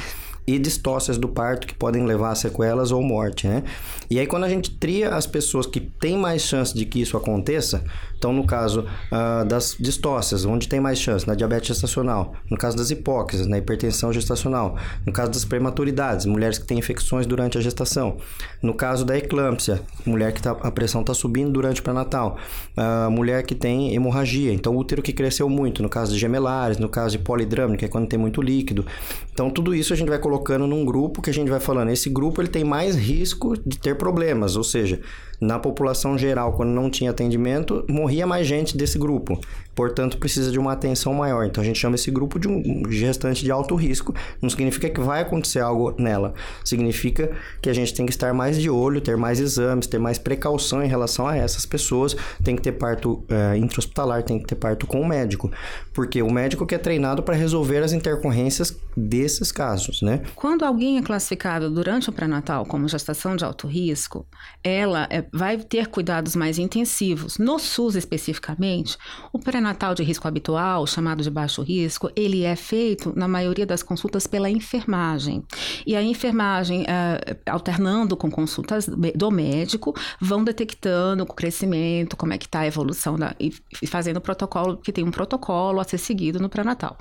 [0.47, 3.63] e distócias do parto que podem levar a sequelas ou morte, né?
[4.11, 7.17] E aí quando a gente tria as pessoas que têm mais chance de que isso
[7.17, 7.85] aconteça,
[8.19, 11.27] então no caso ah, das distócias, onde tem mais chance?
[11.27, 14.77] Na diabetes gestacional, no caso das hipóxias, na hipertensão gestacional,
[15.07, 18.17] no caso das prematuridades, mulheres que têm infecções durante a gestação,
[18.63, 22.37] no caso da eclâmpsia, mulher que tá, a pressão está subindo durante o pré-natal,
[22.77, 26.89] Ah, mulher que tem hemorragia, então útero que cresceu muito, no caso de gemelares, no
[26.89, 28.87] caso de polidrama, que é quando tem muito líquido.
[29.33, 32.09] Então tudo isso a gente vai colocando num grupo que a gente vai falando, esse
[32.09, 34.99] grupo ele tem mais risco de ter problemas, ou seja,
[35.43, 39.41] na população geral, quando não tinha atendimento, morria mais gente desse grupo.
[39.75, 41.45] Portanto, precisa de uma atenção maior.
[41.45, 44.15] Então, a gente chama esse grupo de um gestante de alto risco.
[44.41, 46.33] Não significa que vai acontecer algo nela.
[46.65, 50.17] Significa que a gente tem que estar mais de olho, ter mais exames, ter mais
[50.17, 52.15] precaução em relação a essas pessoas.
[52.45, 55.51] Tem que ter parto eh, intra-hospitalar, tem que ter parto com o médico.
[55.93, 60.23] Porque o médico que é treinado para resolver as intercorrências desses casos, né?
[60.37, 64.27] Quando alguém é classificado durante o pré-natal como gestação de alto risco,
[64.63, 67.39] ela é, vai ter cuidados mais intensivos.
[67.39, 68.99] No SUS especificamente,
[69.33, 73.83] o pré-natal de risco habitual, chamado de baixo risco, ele é feito na maioria das
[73.83, 75.43] consultas pela enfermagem.
[75.87, 82.39] E a enfermagem, eh, alternando com consultas do médico, vão detectando o crescimento, como é
[82.39, 83.53] que está a evolução da, e,
[83.87, 86.99] fazendo o protocolo, que tem um protocolo a ser seguido no pré-natal.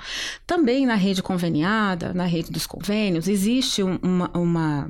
[0.48, 4.00] Também na rede conveniada, na rede dos convênios, existe um-
[4.34, 4.90] uma,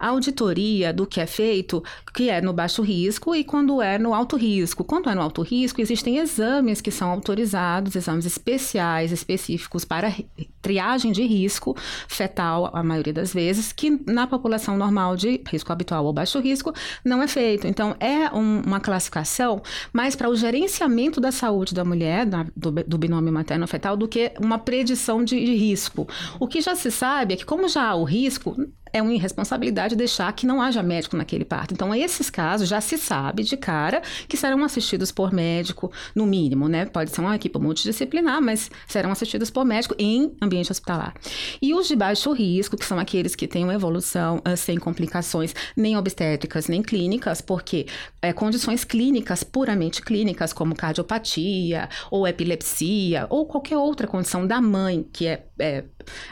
[0.00, 1.82] uma auditoria do que é feito,
[2.14, 4.84] que é no baixo risco e quando é no alto risco.
[4.84, 10.28] Quando é no alto risco, existem exames que são autorizados, exames especiais, específicos para ri-
[10.62, 11.76] triagem de risco
[12.08, 16.72] fetal, a maioria das vezes, que na população normal de risco habitual ou baixo risco
[17.04, 17.66] não é feito.
[17.66, 22.70] Então, é um- uma classificação mais para o gerenciamento da saúde da mulher, da- do,
[22.70, 26.06] do binômio materno-fetal, do que uma predição de, de risco.
[26.40, 28.56] O que já se sabe é que, como já há o risco,
[28.94, 31.74] é uma irresponsabilidade deixar que não haja médico naquele parto.
[31.74, 36.68] Então, esses casos já se sabe de cara que serão assistidos por médico, no mínimo,
[36.68, 36.86] né?
[36.86, 41.12] Pode ser uma equipe multidisciplinar, mas serão assistidos por médico em ambiente hospitalar.
[41.60, 45.52] E os de baixo risco, que são aqueles que têm uma evolução ah, sem complicações
[45.76, 47.86] nem obstétricas nem clínicas, porque
[48.22, 55.04] é, condições clínicas, puramente clínicas, como cardiopatia ou epilepsia ou qualquer outra condição da mãe
[55.12, 55.84] que é, é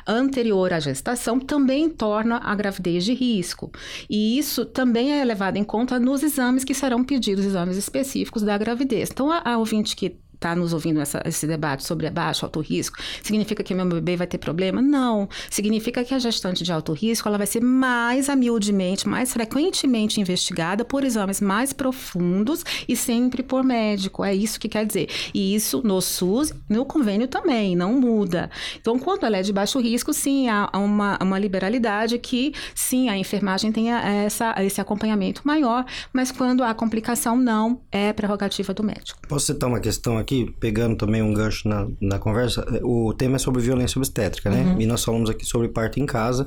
[0.06, 3.70] anterior à gestação, também torna a gravidez de risco.
[4.08, 8.56] E isso também é levado em conta nos exames que serão pedidos, exames específicos da
[8.58, 9.10] gravidez.
[9.10, 12.96] Então, a, a ouvinte que está nos ouvindo essa- esse debate sobre baixo, alto risco,
[13.22, 14.82] significa que meu bebê vai ter problema?
[14.82, 15.28] Não.
[15.48, 20.84] Significa que a gestante de alto risco ela vai ser mais humildemente, mais frequentemente investigada
[20.84, 24.24] por exames mais profundos e sempre por médico.
[24.24, 25.08] É isso que quer dizer.
[25.32, 28.50] E isso no SUS, no convênio também, não muda.
[28.80, 33.16] Então, quando ela é de baixo risco, sim, há uma, uma liberalidade que, sim, a
[33.16, 39.20] enfermagem tenha essa, esse acompanhamento maior, mas quando há complicação, não, é prerrogativa do médico.
[39.28, 42.64] Posso citar uma questão aqui, pegando também um gancho na, na conversa?
[42.82, 44.76] O tema é sobre violência obstétrica, né?
[44.78, 46.46] E nós falamos aqui sobre parto em casa.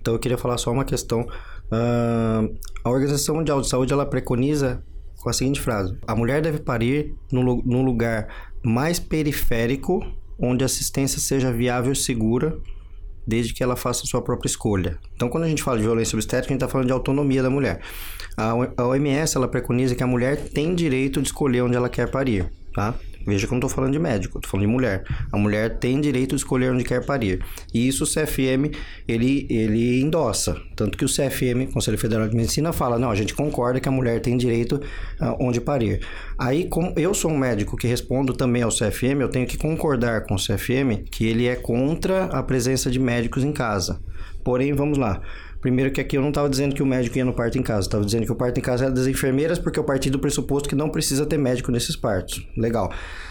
[0.00, 1.26] Então eu queria falar só uma questão.
[1.70, 2.42] Ah,
[2.84, 4.82] a Organização Mundial de Saúde ela preconiza
[5.20, 8.28] com a seguinte frase: a mulher deve parir lu- num lugar
[8.62, 10.00] mais periférico,
[10.38, 12.56] onde a assistência seja viável e segura
[13.28, 14.98] desde que ela faça a sua própria escolha.
[15.16, 17.50] Então, quando a gente fala de violência obstétrica, a gente está falando de autonomia da
[17.50, 17.80] mulher.
[18.36, 22.48] A OMS ela preconiza que a mulher tem direito de escolher onde ela quer parir,
[22.72, 22.94] tá?
[23.26, 25.04] Veja que eu não estou falando de médico, estou falando de mulher.
[25.32, 27.44] A mulher tem direito de escolher onde quer parir.
[27.74, 28.72] E isso o CFM,
[29.08, 30.56] ele, ele endossa.
[30.76, 33.92] Tanto que o CFM, Conselho Federal de Medicina, fala, não, a gente concorda que a
[33.92, 34.76] mulher tem direito
[35.20, 36.00] uh, onde parir.
[36.38, 40.24] Aí, como eu sou um médico que respondo também ao CFM, eu tenho que concordar
[40.24, 44.00] com o CFM que ele é contra a presença de médicos em casa.
[44.44, 45.20] Porém, vamos lá.
[45.66, 47.88] Primeiro que aqui eu não estava dizendo que o médico ia no parto em casa,
[47.88, 50.68] estava dizendo que o parto em casa era das enfermeiras, porque eu parti do pressuposto
[50.68, 52.46] que não precisa ter médico nesses partos.
[52.56, 52.88] Legal.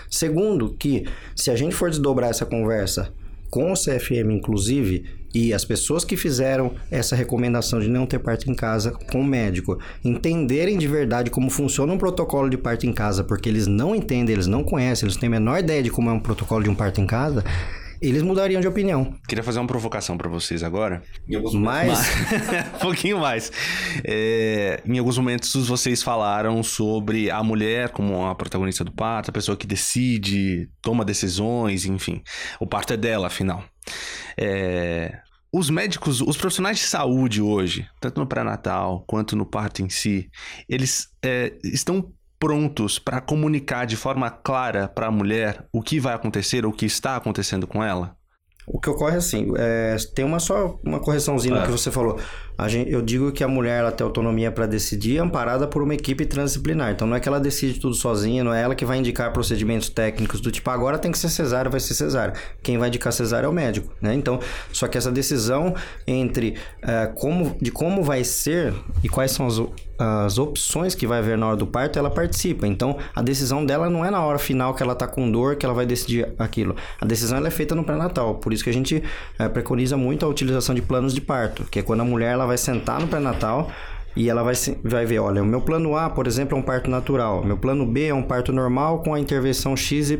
[0.10, 3.14] Segundo, que se a gente for desdobrar essa conversa
[3.50, 8.52] com o CFM, inclusive, e as pessoas que fizeram essa recomendação de não ter parto
[8.52, 12.92] em casa com o médico entenderem de verdade como funciona um protocolo de parto em
[12.92, 16.10] casa, porque eles não entendem, eles não conhecem, eles têm a menor ideia de como
[16.10, 17.46] é um protocolo de um parto em casa,
[18.02, 19.16] eles mudariam de opinião.
[19.28, 21.02] Queria fazer uma provocação para vocês agora.
[21.28, 22.00] Em alguns mais,
[22.76, 23.52] um pouquinho mais.
[24.04, 29.34] É, em alguns momentos vocês falaram sobre a mulher como a protagonista do parto, a
[29.34, 32.22] pessoa que decide, toma decisões, enfim.
[32.60, 33.64] O parto é dela, afinal.
[34.38, 35.20] É,
[35.52, 40.30] os médicos, os profissionais de saúde hoje, tanto no pré-natal quanto no parto em si,
[40.68, 46.14] eles é, estão prontos para comunicar de forma clara para a mulher o que vai
[46.14, 48.16] acontecer, o que está acontecendo com ela?
[48.68, 52.20] O que ocorre é assim, é, tem uma só uma correçãozinha no que você falou.
[52.68, 56.26] Gente, eu digo que a mulher ela tem autonomia para decidir, amparada por uma equipe
[56.26, 56.92] transdisciplinar.
[56.92, 59.90] Então não é que ela decide tudo sozinha, não é ela que vai indicar procedimentos
[59.90, 62.34] técnicos do tipo agora tem que ser cesárea, vai ser cesárea.
[62.64, 64.14] Quem vai indicar cesárea é o médico, né?
[64.14, 64.40] Então,
[64.72, 65.76] só que essa decisão
[66.08, 69.60] entre uh, como de como vai ser e quais são as
[69.98, 72.68] as opções que vai haver na hora do parto, ela participa.
[72.68, 75.66] Então, a decisão dela não é na hora final que ela está com dor que
[75.66, 76.76] ela vai decidir aquilo.
[77.00, 78.36] A decisão é feita no pré-natal.
[78.36, 79.04] Por isso que a gente
[79.40, 82.45] é, preconiza muito a utilização de planos de parto, que é quando a mulher ela
[82.46, 83.70] vai sentar no pré-natal
[84.16, 86.90] e ela vai, vai ver, olha, o meu plano A, por exemplo, é um parto
[86.90, 90.18] natural, meu plano B é um parto normal com a intervenção XYZ,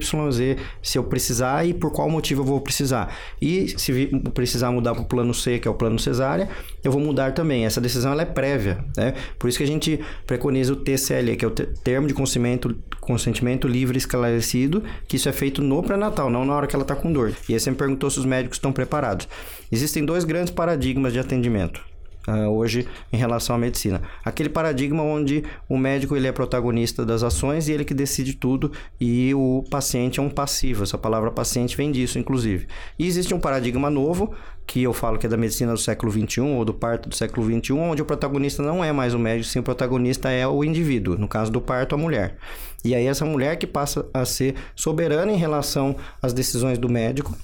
[0.82, 3.16] se eu precisar e por qual motivo eu vou precisar.
[3.42, 6.50] E se precisar mudar para o plano C, que é o plano cesárea,
[6.84, 7.66] eu vou mudar também.
[7.66, 9.14] Essa decisão ela é prévia, né?
[9.40, 13.68] Por isso que a gente preconiza o TCL, que é o termo de consentimento, consentimento
[13.68, 17.12] livre esclarecido, que isso é feito no pré-natal, não na hora que ela está com
[17.14, 17.34] dor.
[17.48, 19.28] E aí você me perguntou se os médicos estão preparados.
[19.72, 21.95] Existem dois grandes paradigmas de atendimento
[22.28, 24.02] uh, hoje em relação à medicina.
[24.24, 28.72] Aquele paradigma onde o médico ele é protagonista das ações e ele que decide tudo
[29.00, 30.84] e o paciente é um passivo.
[30.84, 32.68] Essa palavra paciente vem disso, inclusive.
[32.98, 34.34] E existe um paradigma novo
[34.68, 37.46] que eu falo que é da medicina do século XXI ou do parto do século
[37.46, 41.18] XXI, onde o protagonista não é mais o médico, sim o protagonista é o indivíduo,
[41.18, 42.36] no caso do parto, a mulher.
[42.84, 47.36] E aí essa mulher que passa a ser soberana em relação às decisões do médico,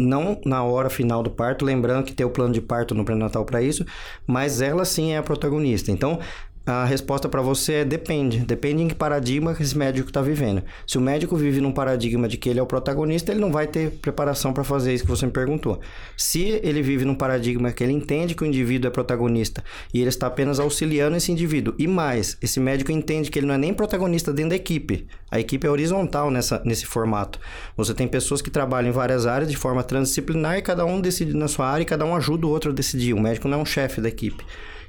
[0.00, 3.44] não na hora final do parto, lembrando que tem o plano de parto no pré-natal
[3.44, 3.84] para isso,
[4.26, 5.92] mas ela sim é a protagonista.
[5.92, 6.18] Então,
[6.66, 8.40] a resposta para você é depende.
[8.40, 10.62] Depende em que paradigma esse médico está vivendo.
[10.86, 13.66] Se o médico vive num paradigma de que ele é o protagonista, ele não vai
[13.66, 15.80] ter preparação para fazer isso que você me perguntou.
[16.16, 20.10] Se ele vive num paradigma que ele entende que o indivíduo é protagonista e ele
[20.10, 23.72] está apenas auxiliando esse indivíduo, e mais, esse médico entende que ele não é nem
[23.72, 25.06] protagonista dentro da equipe.
[25.30, 27.38] A equipe é horizontal nessa, nesse formato.
[27.76, 31.34] Você tem pessoas que trabalham em várias áreas de forma transdisciplinar e cada um decide
[31.34, 33.14] na sua área e cada um ajuda o outro a decidir.
[33.14, 34.44] O médico não é um chefe da equipe.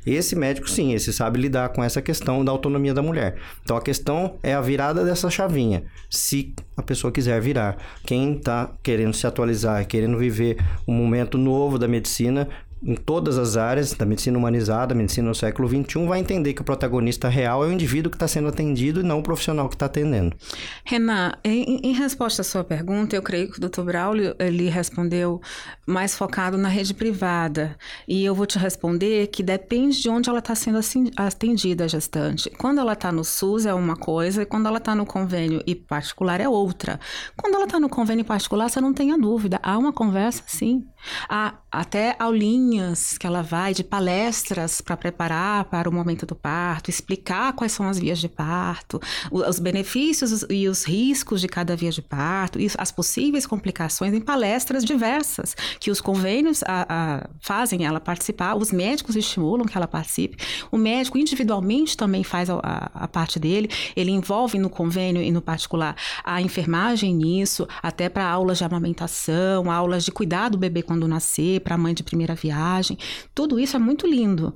[0.05, 3.37] Esse médico, sim, esse sabe lidar com essa questão da autonomia da mulher.
[3.63, 5.83] Então a questão é a virada dessa chavinha.
[6.09, 11.77] Se a pessoa quiser virar, quem está querendo se atualizar, querendo viver um momento novo
[11.77, 12.47] da medicina,
[12.83, 16.65] em todas as áreas da medicina humanizada, medicina no século XXI, vai entender que o
[16.65, 19.85] protagonista real é o indivíduo que está sendo atendido e não o profissional que está
[19.85, 20.35] atendendo.
[20.83, 23.83] Renan, em, em, resposta à sua pergunta, eu creio que o Dr.
[23.83, 25.39] Braulio ele respondeu
[25.85, 27.77] mais focado na rede privada.
[28.07, 30.79] E eu vou te responder que depende de onde ela está sendo
[31.15, 32.49] atendida, a gestante.
[32.51, 35.75] Quando ela está no SUS é uma coisa, e quando ela está no convênio e
[35.75, 36.99] particular é outra.
[37.37, 40.83] Quando ela está no convênio particular, você não tenha dúvida, há uma conversa, sim.
[41.29, 46.89] Há até aulinhas que ela vai de palestras para preparar para o momento do parto,
[46.89, 48.99] explicar quais são as vias de parto,
[49.31, 54.19] os benefícios e os riscos de cada via de parto, e as possíveis complicações em
[54.19, 59.87] palestras diversas que os convênios a, a, fazem ela participar, os médicos estimulam que ela
[59.87, 60.37] participe.
[60.71, 62.59] O médico individualmente também faz a,
[62.93, 68.27] a parte dele, ele envolve no convênio e no particular a enfermagem nisso, até para
[68.27, 72.35] aulas de amamentação, aulas de cuidar do bebê quando nascer para a mãe de primeira
[72.35, 72.97] viagem.
[73.33, 74.53] Tudo isso é muito lindo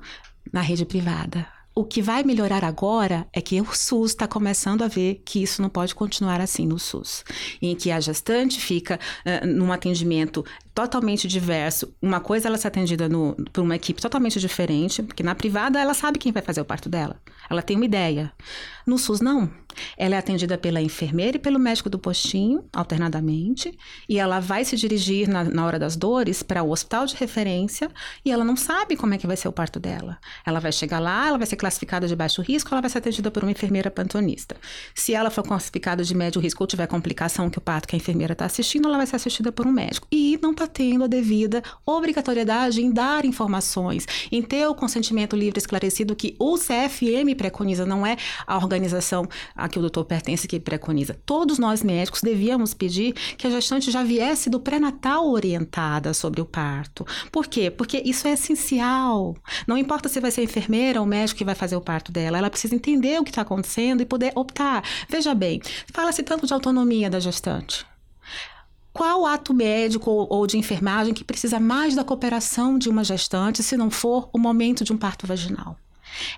[0.52, 1.46] na rede privada.
[1.74, 5.60] O que vai melhorar agora é que o SUS está começando a ver que isso
[5.60, 7.24] não pode continuar assim no SUS,
[7.60, 10.44] em que a gestante fica uh, num atendimento
[10.74, 11.94] totalmente diverso.
[12.00, 15.94] Uma coisa ela ser atendida no, por uma equipe totalmente diferente, porque na privada ela
[15.94, 17.20] sabe quem vai fazer o parto dela.
[17.48, 18.32] Ela tem uma ideia.
[18.86, 19.50] No SUS, não.
[19.96, 23.76] Ela é atendida pela enfermeira e pelo médico do postinho, alternadamente,
[24.08, 27.90] e ela vai se dirigir na, na hora das dores para o hospital de referência
[28.24, 30.18] e ela não sabe como é que vai ser o parto dela.
[30.44, 33.30] Ela vai chegar lá, ela vai ser classificada de baixo risco, ela vai ser atendida
[33.30, 34.56] por uma enfermeira pantonista.
[34.94, 37.98] Se ela for classificada de médio risco ou tiver complicação que o parto que a
[37.98, 40.06] enfermeira está assistindo, ela vai ser assistida por um médico.
[40.10, 45.58] E não está tendo a devida obrigatoriedade em dar informações, em ter o consentimento livre
[45.58, 49.28] esclarecido que o CFM preconiza, não é a organização
[49.66, 51.18] a que o doutor pertence que preconiza.
[51.26, 56.46] Todos nós médicos devíamos pedir que a gestante já viesse do pré-natal orientada sobre o
[56.46, 57.06] parto.
[57.30, 57.70] Por quê?
[57.70, 59.36] Porque isso é essencial.
[59.66, 62.50] Não importa se vai ser enfermeira ou médico que vai fazer o parto dela, ela
[62.50, 64.82] precisa entender o que está acontecendo e poder optar.
[65.08, 65.60] Veja bem,
[65.92, 67.84] fala-se tanto de autonomia da gestante.
[68.92, 73.76] Qual ato médico ou de enfermagem que precisa mais da cooperação de uma gestante se
[73.76, 75.76] não for o momento de um parto vaginal?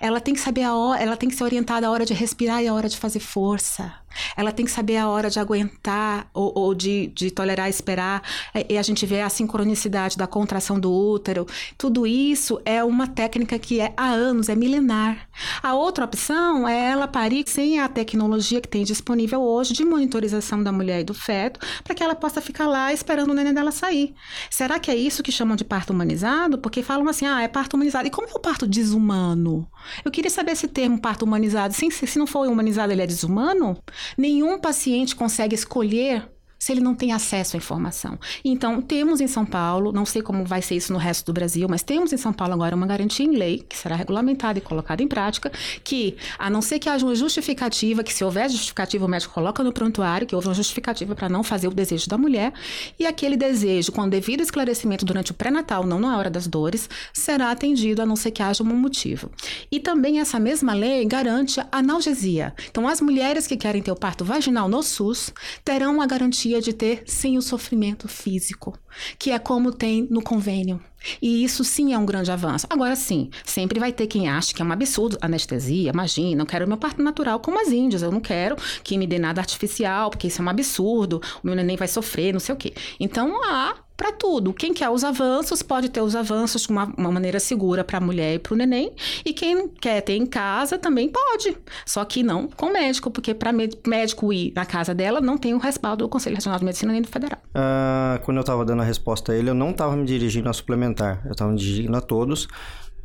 [0.01, 2.63] Ela tem que saber a hora, ela tem que ser orientada a hora de respirar
[2.63, 3.93] e a hora de fazer força.
[4.37, 8.23] Ela tem que saber a hora de aguentar ou, ou de, de, tolerar esperar.
[8.69, 11.47] E a gente vê a sincronicidade da contração do útero.
[11.77, 15.29] Tudo isso é uma técnica que é há anos, é milenar.
[15.63, 20.63] A outra opção é ela parir sem a tecnologia que tem disponível hoje de monitorização
[20.63, 23.71] da mulher e do feto, para que ela possa ficar lá esperando o neném dela
[23.71, 24.15] sair.
[24.51, 26.59] Será que é isso que chamam de parto humanizado?
[26.59, 28.07] Porque falam assim, ah, é parto humanizado.
[28.07, 29.69] E como é o parto desumano?
[30.05, 31.75] Eu queria saber esse termo parto humanizado.
[31.75, 33.77] Se, se não for humanizado, ele é desumano?
[34.17, 36.31] Nenhum paciente consegue escolher
[36.69, 38.19] se ele não tem acesso à informação.
[38.45, 41.67] Então, temos em São Paulo, não sei como vai ser isso no resto do Brasil,
[41.67, 45.03] mas temos em São Paulo agora uma garantia em lei, que será regulamentada e colocada
[45.03, 45.51] em prática,
[45.83, 49.65] que, a não ser que haja uma justificativa, que se houver justificativa, o médico coloca
[49.65, 52.53] no prontuário, que houve uma justificativa para não fazer o desejo da mulher,
[52.99, 57.51] e aquele desejo, com devido esclarecimento durante o pré-natal, não na hora das dores, será
[57.51, 59.31] atendido, a não ser que haja um motivo.
[59.73, 62.53] E também essa mesma lei garante analgesia.
[62.71, 65.33] Então, as mulheres que querem ter o parto vaginal no SUS
[65.65, 68.77] terão a garantia garantia de ter sem o sofrimento físico,
[69.19, 70.81] que é como tem no convênio.
[71.23, 72.67] E isso sim é um grande avanço.
[72.69, 76.67] Agora sim, sempre vai ter quem acha que é um absurdo anestesia, imagina, eu quero
[76.67, 80.27] meu parto natural como as índias, eu não quero que me dê nada artificial, porque
[80.27, 82.75] isso é um absurdo, o meu neném vai sofrer, não sei o quê.
[82.99, 84.55] Então há para tudo.
[84.55, 88.01] Quem quer os avanços pode ter os avanços de uma, uma maneira segura para a
[88.01, 88.93] mulher e para o neném.
[89.25, 91.57] E quem quer ter em casa também pode.
[91.85, 95.59] Só que não com médico, porque para médico ir na casa dela não tem o
[95.59, 97.41] respaldo do Conselho Nacional de Medicina nem do Federal.
[97.49, 100.53] Uh, quando eu estava dando a resposta a ele, eu não estava me dirigindo a
[100.53, 102.47] suplementar, eu estava me dirigindo a todos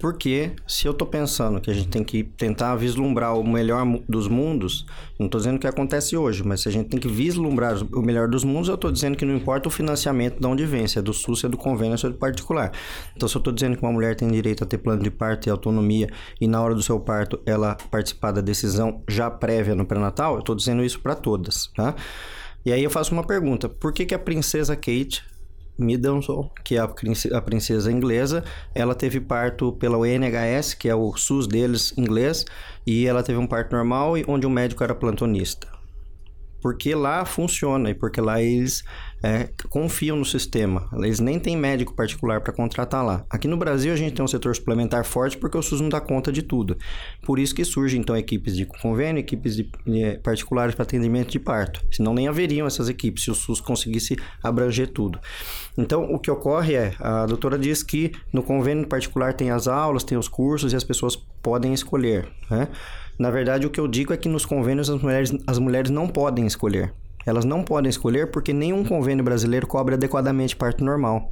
[0.03, 4.27] porque se eu estou pensando que a gente tem que tentar vislumbrar o melhor dos
[4.27, 4.85] mundos,
[5.17, 8.27] não estou dizendo que acontece hoje, mas se a gente tem que vislumbrar o melhor
[8.27, 11.01] dos mundos, eu estou dizendo que não importa o financiamento de onde vem, se é
[11.01, 12.73] do SUS, se é do convênio, se é do particular.
[13.15, 15.47] Então, se eu estou dizendo que uma mulher tem direito a ter plano de parto
[15.47, 16.09] e autonomia
[16.41, 20.39] e na hora do seu parto ela participar da decisão já prévia no pré-natal, eu
[20.41, 21.95] estou dizendo isso para todas, tá?
[22.65, 25.23] E aí eu faço uma pergunta: por que, que a princesa Kate
[25.77, 31.47] Middleton, que é a princesa inglesa, ela teve parto pela UNHS, que é o SUS
[31.47, 32.45] deles inglês,
[32.85, 35.82] e ela teve um parto normal onde o médico era plantonista
[36.63, 38.85] porque lá funciona e porque lá eles
[39.21, 40.87] é, confiam no sistema.
[40.93, 43.25] Eles nem têm médico particular para contratar lá.
[43.29, 45.99] Aqui no Brasil a gente tem um setor suplementar forte porque o SUS não dá
[45.99, 46.77] conta de tudo.
[47.21, 51.39] Por isso que surgem então equipes de convênio, equipes de, de particulares para atendimento de
[51.39, 51.85] parto.
[51.91, 55.19] Senão nem haveriam essas equipes se o SUS conseguisse abranger tudo.
[55.77, 60.05] Então o que ocorre é, a doutora diz que no convênio particular tem as aulas,
[60.05, 62.69] tem os cursos e as pessoas podem escolher, né?
[63.17, 66.07] Na verdade, o que eu digo é que nos convênios as mulheres, as mulheres não
[66.07, 66.93] podem escolher.
[67.25, 71.31] Elas não podem escolher porque nenhum convênio brasileiro cobre adequadamente parto normal.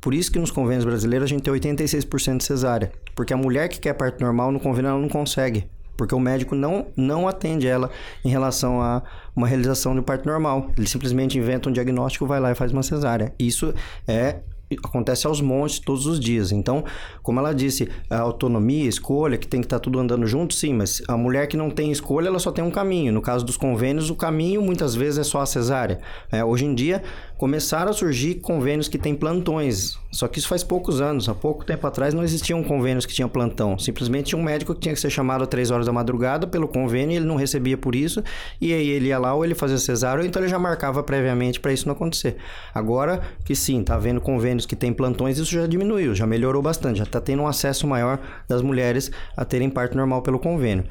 [0.00, 2.92] Por isso que nos convênios brasileiros a gente tem 86% de cesárea.
[3.14, 5.68] Porque a mulher que quer parto normal no convênio ela não consegue.
[5.96, 7.90] Porque o médico não, não atende ela
[8.24, 9.02] em relação a
[9.34, 10.70] uma realização de parto normal.
[10.76, 13.34] Ele simplesmente inventa um diagnóstico, vai lá e faz uma cesárea.
[13.38, 13.74] Isso
[14.06, 14.36] é
[14.84, 16.52] acontece aos montes todos os dias.
[16.52, 16.84] Então,
[17.22, 20.54] como ela disse, a autonomia, a escolha, que tem que estar tá tudo andando junto,
[20.54, 23.12] sim, mas a mulher que não tem escolha, ela só tem um caminho.
[23.12, 26.00] No caso dos convênios, o caminho muitas vezes é só a cesárea.
[26.30, 27.02] É, hoje em dia,
[27.38, 31.28] começaram a surgir convênios que têm plantões Só que isso faz poucos anos.
[31.28, 33.78] Há pouco tempo atrás não existiam convênios que tinham plantão.
[33.78, 36.66] Simplesmente tinha um médico que tinha que ser chamado às 3 horas da madrugada pelo
[36.66, 38.22] convênio e ele não recebia por isso.
[38.60, 41.60] E aí ele ia lá ou ele fazia cesárea ou então ele já marcava previamente
[41.60, 42.36] para isso não acontecer.
[42.74, 46.98] Agora que sim, tá vendo convênios que tem plantões, isso já diminuiu, já melhorou bastante.
[46.98, 48.18] Já tá tendo um acesso maior
[48.48, 50.84] das mulheres a terem parto normal pelo convênio.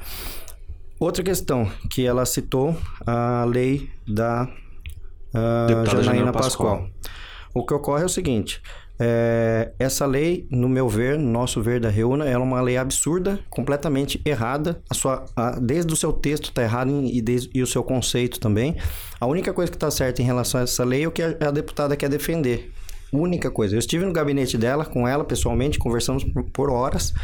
[0.98, 2.74] Outra questão que ela citou,
[3.06, 4.48] a lei da
[5.34, 6.78] uh, Janaína Pascoal.
[6.78, 6.90] Pascoal.
[7.54, 8.62] O que ocorre é o seguinte:
[9.00, 12.76] é, essa lei, no meu ver, no nosso ver da Reúna, ela é uma lei
[12.76, 14.82] absurda, completamente errada.
[14.90, 18.40] A sua, a, desde o seu texto está errado e, desde, e o seu conceito
[18.40, 18.76] também.
[19.20, 21.28] A única coisa que está certa em relação a essa lei é o que a,
[21.40, 22.72] a deputada quer defender,
[23.12, 23.74] única coisa.
[23.74, 27.14] Eu estive no gabinete dela, com ela pessoalmente, conversamos por horas,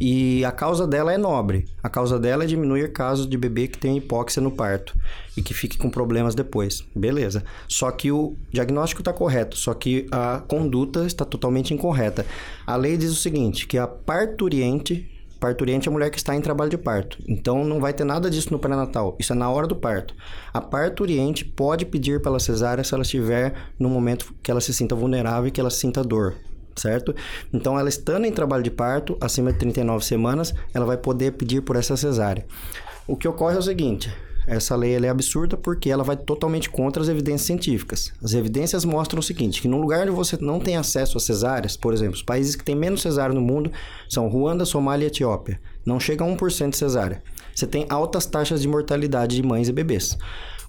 [0.00, 1.66] e a causa dela é nobre.
[1.82, 4.96] A causa dela é diminuir casos de bebê que tem hipóxia no parto
[5.36, 6.84] e que fique com problemas depois.
[6.94, 7.44] Beleza.
[7.68, 12.26] Só que o diagnóstico está correto, só que a conduta está totalmente incorreta.
[12.66, 15.08] A lei diz o seguinte, que a parturiente
[15.40, 17.18] Parturiente é a mulher que está em trabalho de parto.
[17.26, 19.16] Então não vai ter nada disso no pré-natal.
[19.18, 20.14] Isso é na hora do parto.
[20.52, 24.94] A parturiente pode pedir pela cesárea se ela estiver no momento que ela se sinta
[24.94, 26.36] vulnerável e que ela sinta dor
[26.76, 27.14] certo?
[27.52, 31.60] Então, ela estando em trabalho de parto, acima de 39 semanas, ela vai poder pedir
[31.60, 32.46] por essa cesárea.
[33.06, 34.10] O que ocorre é o seguinte:
[34.50, 38.12] essa lei é absurda porque ela vai totalmente contra as evidências científicas.
[38.22, 41.76] As evidências mostram o seguinte, que no lugar onde você não tem acesso a cesáreas,
[41.76, 43.70] por exemplo, os países que têm menos cesárea no mundo
[44.08, 45.60] são Ruanda, Somália e Etiópia.
[45.86, 47.22] Não chega a 1% de cesárea.
[47.54, 50.18] Você tem altas taxas de mortalidade de mães e bebês.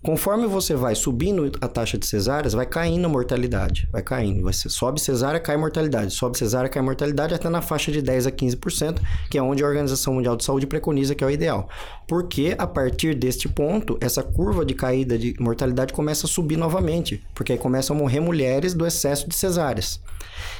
[0.03, 3.87] Conforme você vai subindo a taxa de cesáreas, vai caindo a mortalidade.
[3.91, 4.41] Vai caindo.
[4.41, 6.11] Você sobe cesárea, cai mortalidade.
[6.11, 8.99] Sobe cesárea, cai mortalidade até na faixa de 10 a 15%,
[9.29, 11.69] que é onde a Organização Mundial de Saúde preconiza que é o ideal.
[12.07, 17.23] Porque a partir deste ponto, essa curva de caída de mortalidade começa a subir novamente.
[17.35, 20.01] Porque aí começam a morrer mulheres do excesso de cesáreas.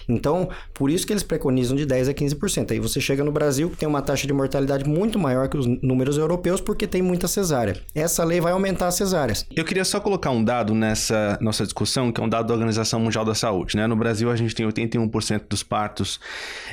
[0.07, 2.71] Então, por isso que eles preconizam de 10 a 15%.
[2.71, 5.65] Aí você chega no Brasil, que tem uma taxa de mortalidade muito maior que os
[5.65, 7.75] números europeus, porque tem muita cesárea.
[7.95, 8.95] Essa lei vai aumentar as
[9.31, 9.45] cesáreas.
[9.55, 12.99] Eu queria só colocar um dado nessa nossa discussão, que é um dado da Organização
[12.99, 13.75] Mundial da Saúde.
[13.75, 13.87] Né?
[13.87, 16.19] No Brasil, a gente tem 81% dos partos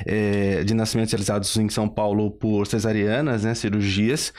[0.05, 4.33] é, de nascimentos realizados em São Paulo por cesarianas, né, cirurgias,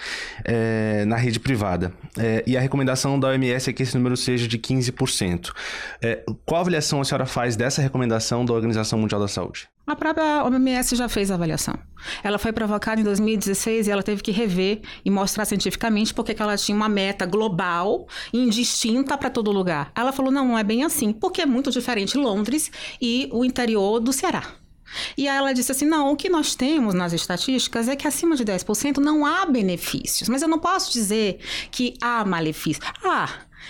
[0.45, 1.93] é, na rede privada.
[2.19, 5.53] É, e a recomendação da OMS é que esse número seja de 15%.
[6.45, 9.69] qual avaliação a senhora faz dessa recomendação da Organização Mundial da Saúde?
[9.91, 11.77] A própria OMS já fez a avaliação.
[12.23, 16.57] Ela foi provocada em 2016 e ela teve que rever e mostrar cientificamente porque ela
[16.57, 19.91] tinha uma meta global, indistinta para todo lugar.
[19.97, 22.71] Ela falou: não, não é bem assim, porque é muito diferente Londres
[23.03, 24.45] e o interior do Ceará.
[25.19, 28.37] E aí ela disse assim: não, o que nós temos nas estatísticas é que acima
[28.37, 30.29] de 10% não há benefícios.
[30.29, 32.87] Mas eu não posso dizer que há malefícios.
[33.05, 33.29] Ah,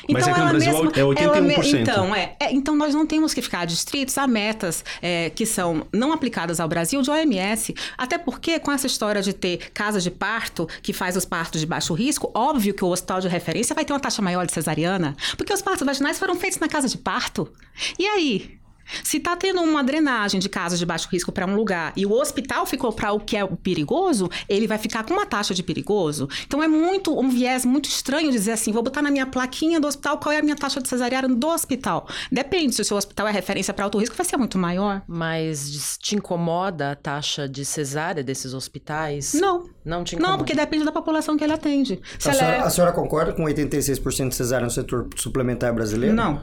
[0.08, 1.80] mas então, aqui no Brasil mesma, é 81%.
[1.80, 5.86] então, é, é, então, nós não temos que ficar distritos a metas é, que são
[5.92, 7.74] não aplicadas ao Brasil de OMS.
[7.96, 11.66] Até porque, com essa história de ter casa de parto, que faz os partos de
[11.66, 15.16] baixo risco, óbvio que o hospital de referência vai ter uma taxa maior de cesariana,
[15.36, 17.50] porque os partos vaginais foram feitos na casa de parto.
[17.98, 18.59] E aí?
[19.02, 22.12] Se está tendo uma drenagem de casos de baixo risco para um lugar e o
[22.12, 26.28] hospital ficou para o que é perigoso, ele vai ficar com uma taxa de perigoso.
[26.46, 29.86] Então é muito um viés muito estranho dizer assim: vou botar na minha plaquinha do
[29.86, 32.06] hospital qual é a minha taxa de cesariana do hospital.
[32.30, 35.02] Depende, se o seu hospital é referência para alto risco, vai ser muito maior.
[35.06, 39.34] Mas te incomoda a taxa de cesárea desses hospitais?
[39.34, 39.68] Não.
[39.84, 40.32] Não te incomoda?
[40.32, 42.00] Não, porque depende da população que ele atende.
[42.24, 42.60] A senhora, é...
[42.60, 46.14] a senhora concorda com 86% de cesárea no setor suplementar brasileiro?
[46.14, 46.42] Não.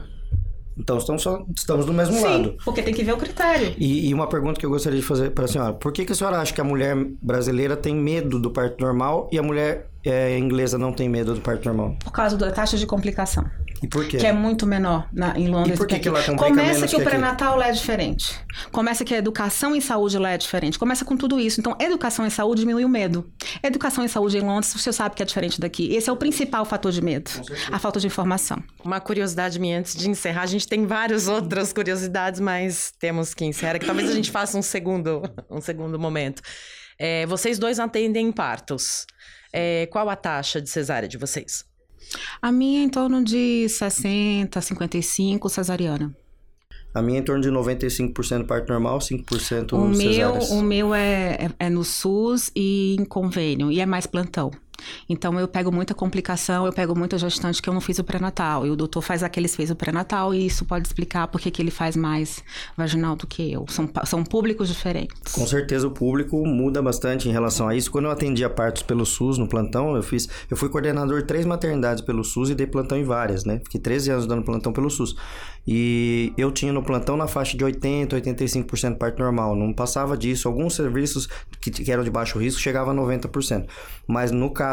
[0.78, 2.56] Então estamos, só, estamos do mesmo Sim, lado.
[2.64, 3.74] Porque tem que ver o critério.
[3.76, 6.12] E, e, uma pergunta que eu gostaria de fazer para a senhora: por que, que
[6.12, 9.90] a senhora acha que a mulher brasileira tem medo do parto normal e a mulher
[10.04, 11.96] é, inglesa não tem medo do parto normal?
[12.02, 13.44] Por causa da taxa de complicação.
[13.82, 14.16] E por quê?
[14.16, 15.74] Que é muito menor na, em Londres.
[15.74, 18.34] E por que, que, lá Começa que, que o pré-natal lá é diferente.
[18.72, 20.78] Começa que a educação em saúde lá é diferente.
[20.78, 21.60] Começa com tudo isso.
[21.60, 23.30] Então, educação em saúde diminui o medo.
[23.62, 25.94] Educação em saúde em Londres, você sabe que é diferente daqui.
[25.94, 27.30] Esse é o principal fator de medo.
[27.70, 28.62] A falta de informação.
[28.84, 30.42] Uma curiosidade minha antes de encerrar.
[30.42, 33.78] A gente tem várias outras curiosidades, mas temos que encerrar.
[33.78, 36.42] Que talvez a gente faça um segundo, um segundo momento.
[36.98, 39.06] É, vocês dois atendem partos.
[39.52, 41.64] É, qual a taxa de cesárea de vocês?
[42.40, 46.14] A minha é em torno de 60, 55 cesariana.
[46.94, 50.50] A minha é em torno de 95% parto normal, 5% o cesáreas.
[50.50, 54.50] Meu, o meu é, é, é, no SUS e em convênio, e é mais plantão.
[55.08, 58.66] Então eu pego muita complicação, eu pego muita gestante que eu não fiz o pré-natal.
[58.66, 61.70] E o doutor faz aqueles fez o pré-natal e isso pode explicar por que ele
[61.70, 62.42] faz mais
[62.76, 63.64] vaginal do que eu.
[63.68, 65.32] São, são públicos diferentes.
[65.32, 67.90] Com certeza o público muda bastante em relação a isso.
[67.90, 71.44] Quando eu atendia partos pelo SUS no plantão, eu fiz, eu fui coordenador de três
[71.44, 73.60] maternidades pelo SUS e dei plantão em várias, né?
[73.64, 75.14] Fiquei 13 anos dando plantão pelo SUS.
[75.70, 79.54] E eu tinha no plantão na faixa de 80, 85% parto normal.
[79.54, 80.48] Não passava disso.
[80.48, 81.28] Alguns serviços
[81.60, 83.66] que, que eram de baixo risco chegavam a 90%.
[84.06, 84.67] Mas no caso,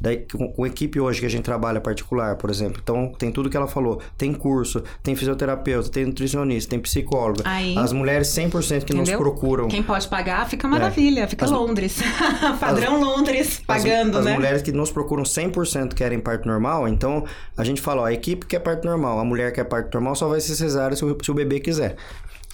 [0.00, 3.48] da, com, com equipe hoje que a gente trabalha particular, por exemplo, então tem tudo
[3.50, 4.00] que ela falou.
[4.16, 7.42] Tem curso, tem fisioterapeuta, tem nutricionista, tem psicólogo.
[7.44, 9.04] Aí, As mulheres 100% que entendeu?
[9.04, 9.68] nos procuram.
[9.68, 11.26] Quem pode pagar, fica maravilha.
[11.28, 11.98] Fica As- Londres.
[12.60, 14.30] Padrão Londres, pagando, as, né?
[14.32, 17.24] As mulheres que nos procuram 100% querem parto normal, então
[17.56, 20.28] a gente fala, ó, a equipe quer parto normal, a mulher quer parto normal só
[20.28, 21.96] vai ser cesárea se o, se o bebê quiser.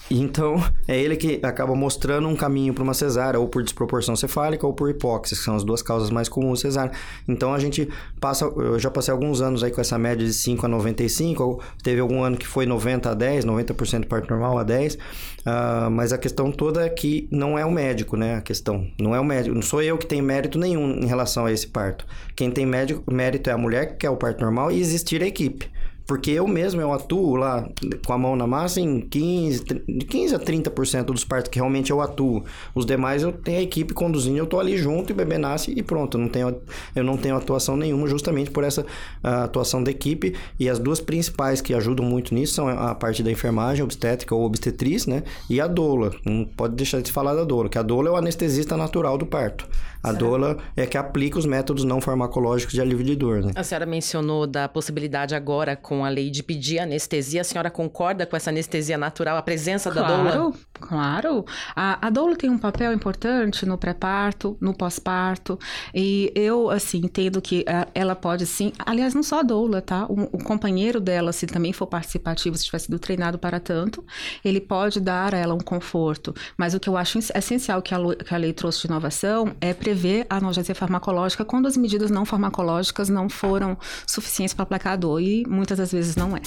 [0.09, 0.55] Então,
[0.87, 4.73] é ele que acaba mostrando um caminho para uma cesárea, ou por desproporção cefálica, ou
[4.73, 6.91] por hipóxia, que são as duas causas mais comuns de cesárea.
[7.27, 7.87] Então, a gente
[8.19, 11.61] passa, eu já passei alguns anos aí com essa média de 5 a 95, ou
[11.81, 14.97] teve algum ano que foi 90 a 10, 90% de parto normal a 10,
[15.45, 18.35] ah, mas a questão toda é que não é o médico, né?
[18.35, 21.45] A questão, não é o médico, não sou eu que tenho mérito nenhum em relação
[21.45, 22.05] a esse parto.
[22.35, 25.27] Quem tem médico, mérito é a mulher que quer o parto normal e existir a
[25.27, 25.69] equipe.
[26.13, 27.67] Porque eu mesmo, eu atuo lá
[28.05, 31.57] com a mão na massa em 15, tri- de 15 a 30% dos partos que
[31.57, 32.43] realmente eu atuo.
[32.75, 35.71] Os demais eu tenho a equipe conduzindo, eu tô ali junto e o bebê nasce
[35.75, 36.15] e pronto.
[36.15, 36.55] Eu não tenho,
[36.95, 38.85] eu não tenho atuação nenhuma justamente por essa
[39.23, 40.35] atuação da equipe.
[40.59, 44.45] E as duas principais que ajudam muito nisso são a parte da enfermagem obstétrica ou
[44.45, 45.23] obstetriz, né?
[45.49, 46.11] E a doula.
[46.23, 49.17] Não pode deixar de se falar da doula, que a doula é o anestesista natural
[49.17, 49.67] do parto.
[50.03, 53.51] A doula é que aplica os métodos não farmacológicos de alívio de dor, né?
[53.55, 57.41] A senhora mencionou da possibilidade agora com a lei de pedir anestesia.
[57.41, 60.31] A senhora concorda com essa anestesia natural, a presença da doula?
[60.31, 61.45] Claro, claro.
[61.75, 65.57] A, a doula tem um papel importante no pré-parto, no pós-parto.
[65.93, 68.73] E eu, assim, entendo que ah, ela pode sim.
[68.85, 70.05] Aliás, não só a doula, tá?
[70.09, 74.03] O, o companheiro dela, se também for participativo, se tiver sido treinado para tanto,
[74.43, 76.33] ele pode dar a ela um conforto.
[76.57, 79.55] Mas o que eu acho es- essencial que a, que a lei trouxe de inovação
[79.61, 83.77] é prever a analgesia farmacológica quando as medidas não farmacológicas não foram
[84.07, 85.21] suficientes para aplacar a dor.
[85.21, 86.41] E muitas das vezes não é.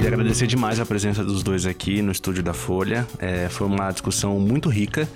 [0.00, 3.06] Queria agradecer demais a presença dos dois aqui no estúdio da Folha.
[3.18, 5.06] É, foi uma discussão muito rica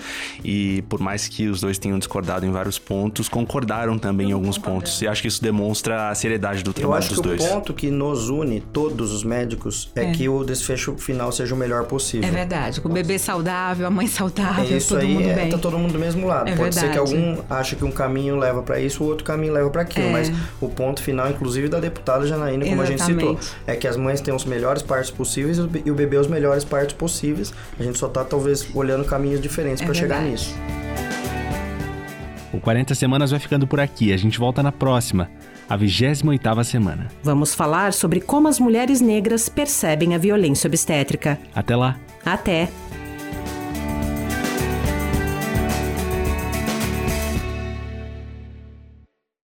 [0.44, 4.58] e, por mais que os dois tenham discordado em vários pontos, concordaram também em alguns
[4.58, 5.00] pontos.
[5.00, 7.42] E acho que isso demonstra a seriedade do Eu trabalho acho dos que dois.
[7.42, 10.12] o ponto que nos une, todos os médicos, é, É.
[10.12, 12.28] que o desfecho final seja o melhor possível.
[12.28, 12.82] É verdade.
[12.84, 15.48] O bebê saudável, a mãe É saudável, isso todo aí, mundo é, bem.
[15.48, 16.50] tá todo mundo do mesmo lado.
[16.50, 17.16] É Pode ser que verdade.
[17.16, 20.08] algum ache que um caminho leva pra isso, o outro caminho leva pra aquilo.
[20.08, 20.12] É.
[20.12, 20.30] Mas
[20.60, 23.54] o ponto final, inclusive, da deputada Janaína, como a gente citou, Exatamente.
[23.66, 26.16] é que as mães tenham os melhores partos possíveis e o be- e o bebê
[26.16, 27.52] os melhores partos possíveis.
[27.78, 30.54] A gente só tá, talvez, olhando caminhos diferentes É pra chegar nisso.
[32.52, 34.12] O 40 Semanas vai ficando por aqui.
[34.12, 35.28] A gente volta na próxima,
[35.68, 37.08] a 28ª semana.
[37.22, 41.38] Vamos falar sobre como as mulheres negras percebem a violência obstétrica.
[41.54, 41.96] Até lá!
[42.24, 42.68] Até!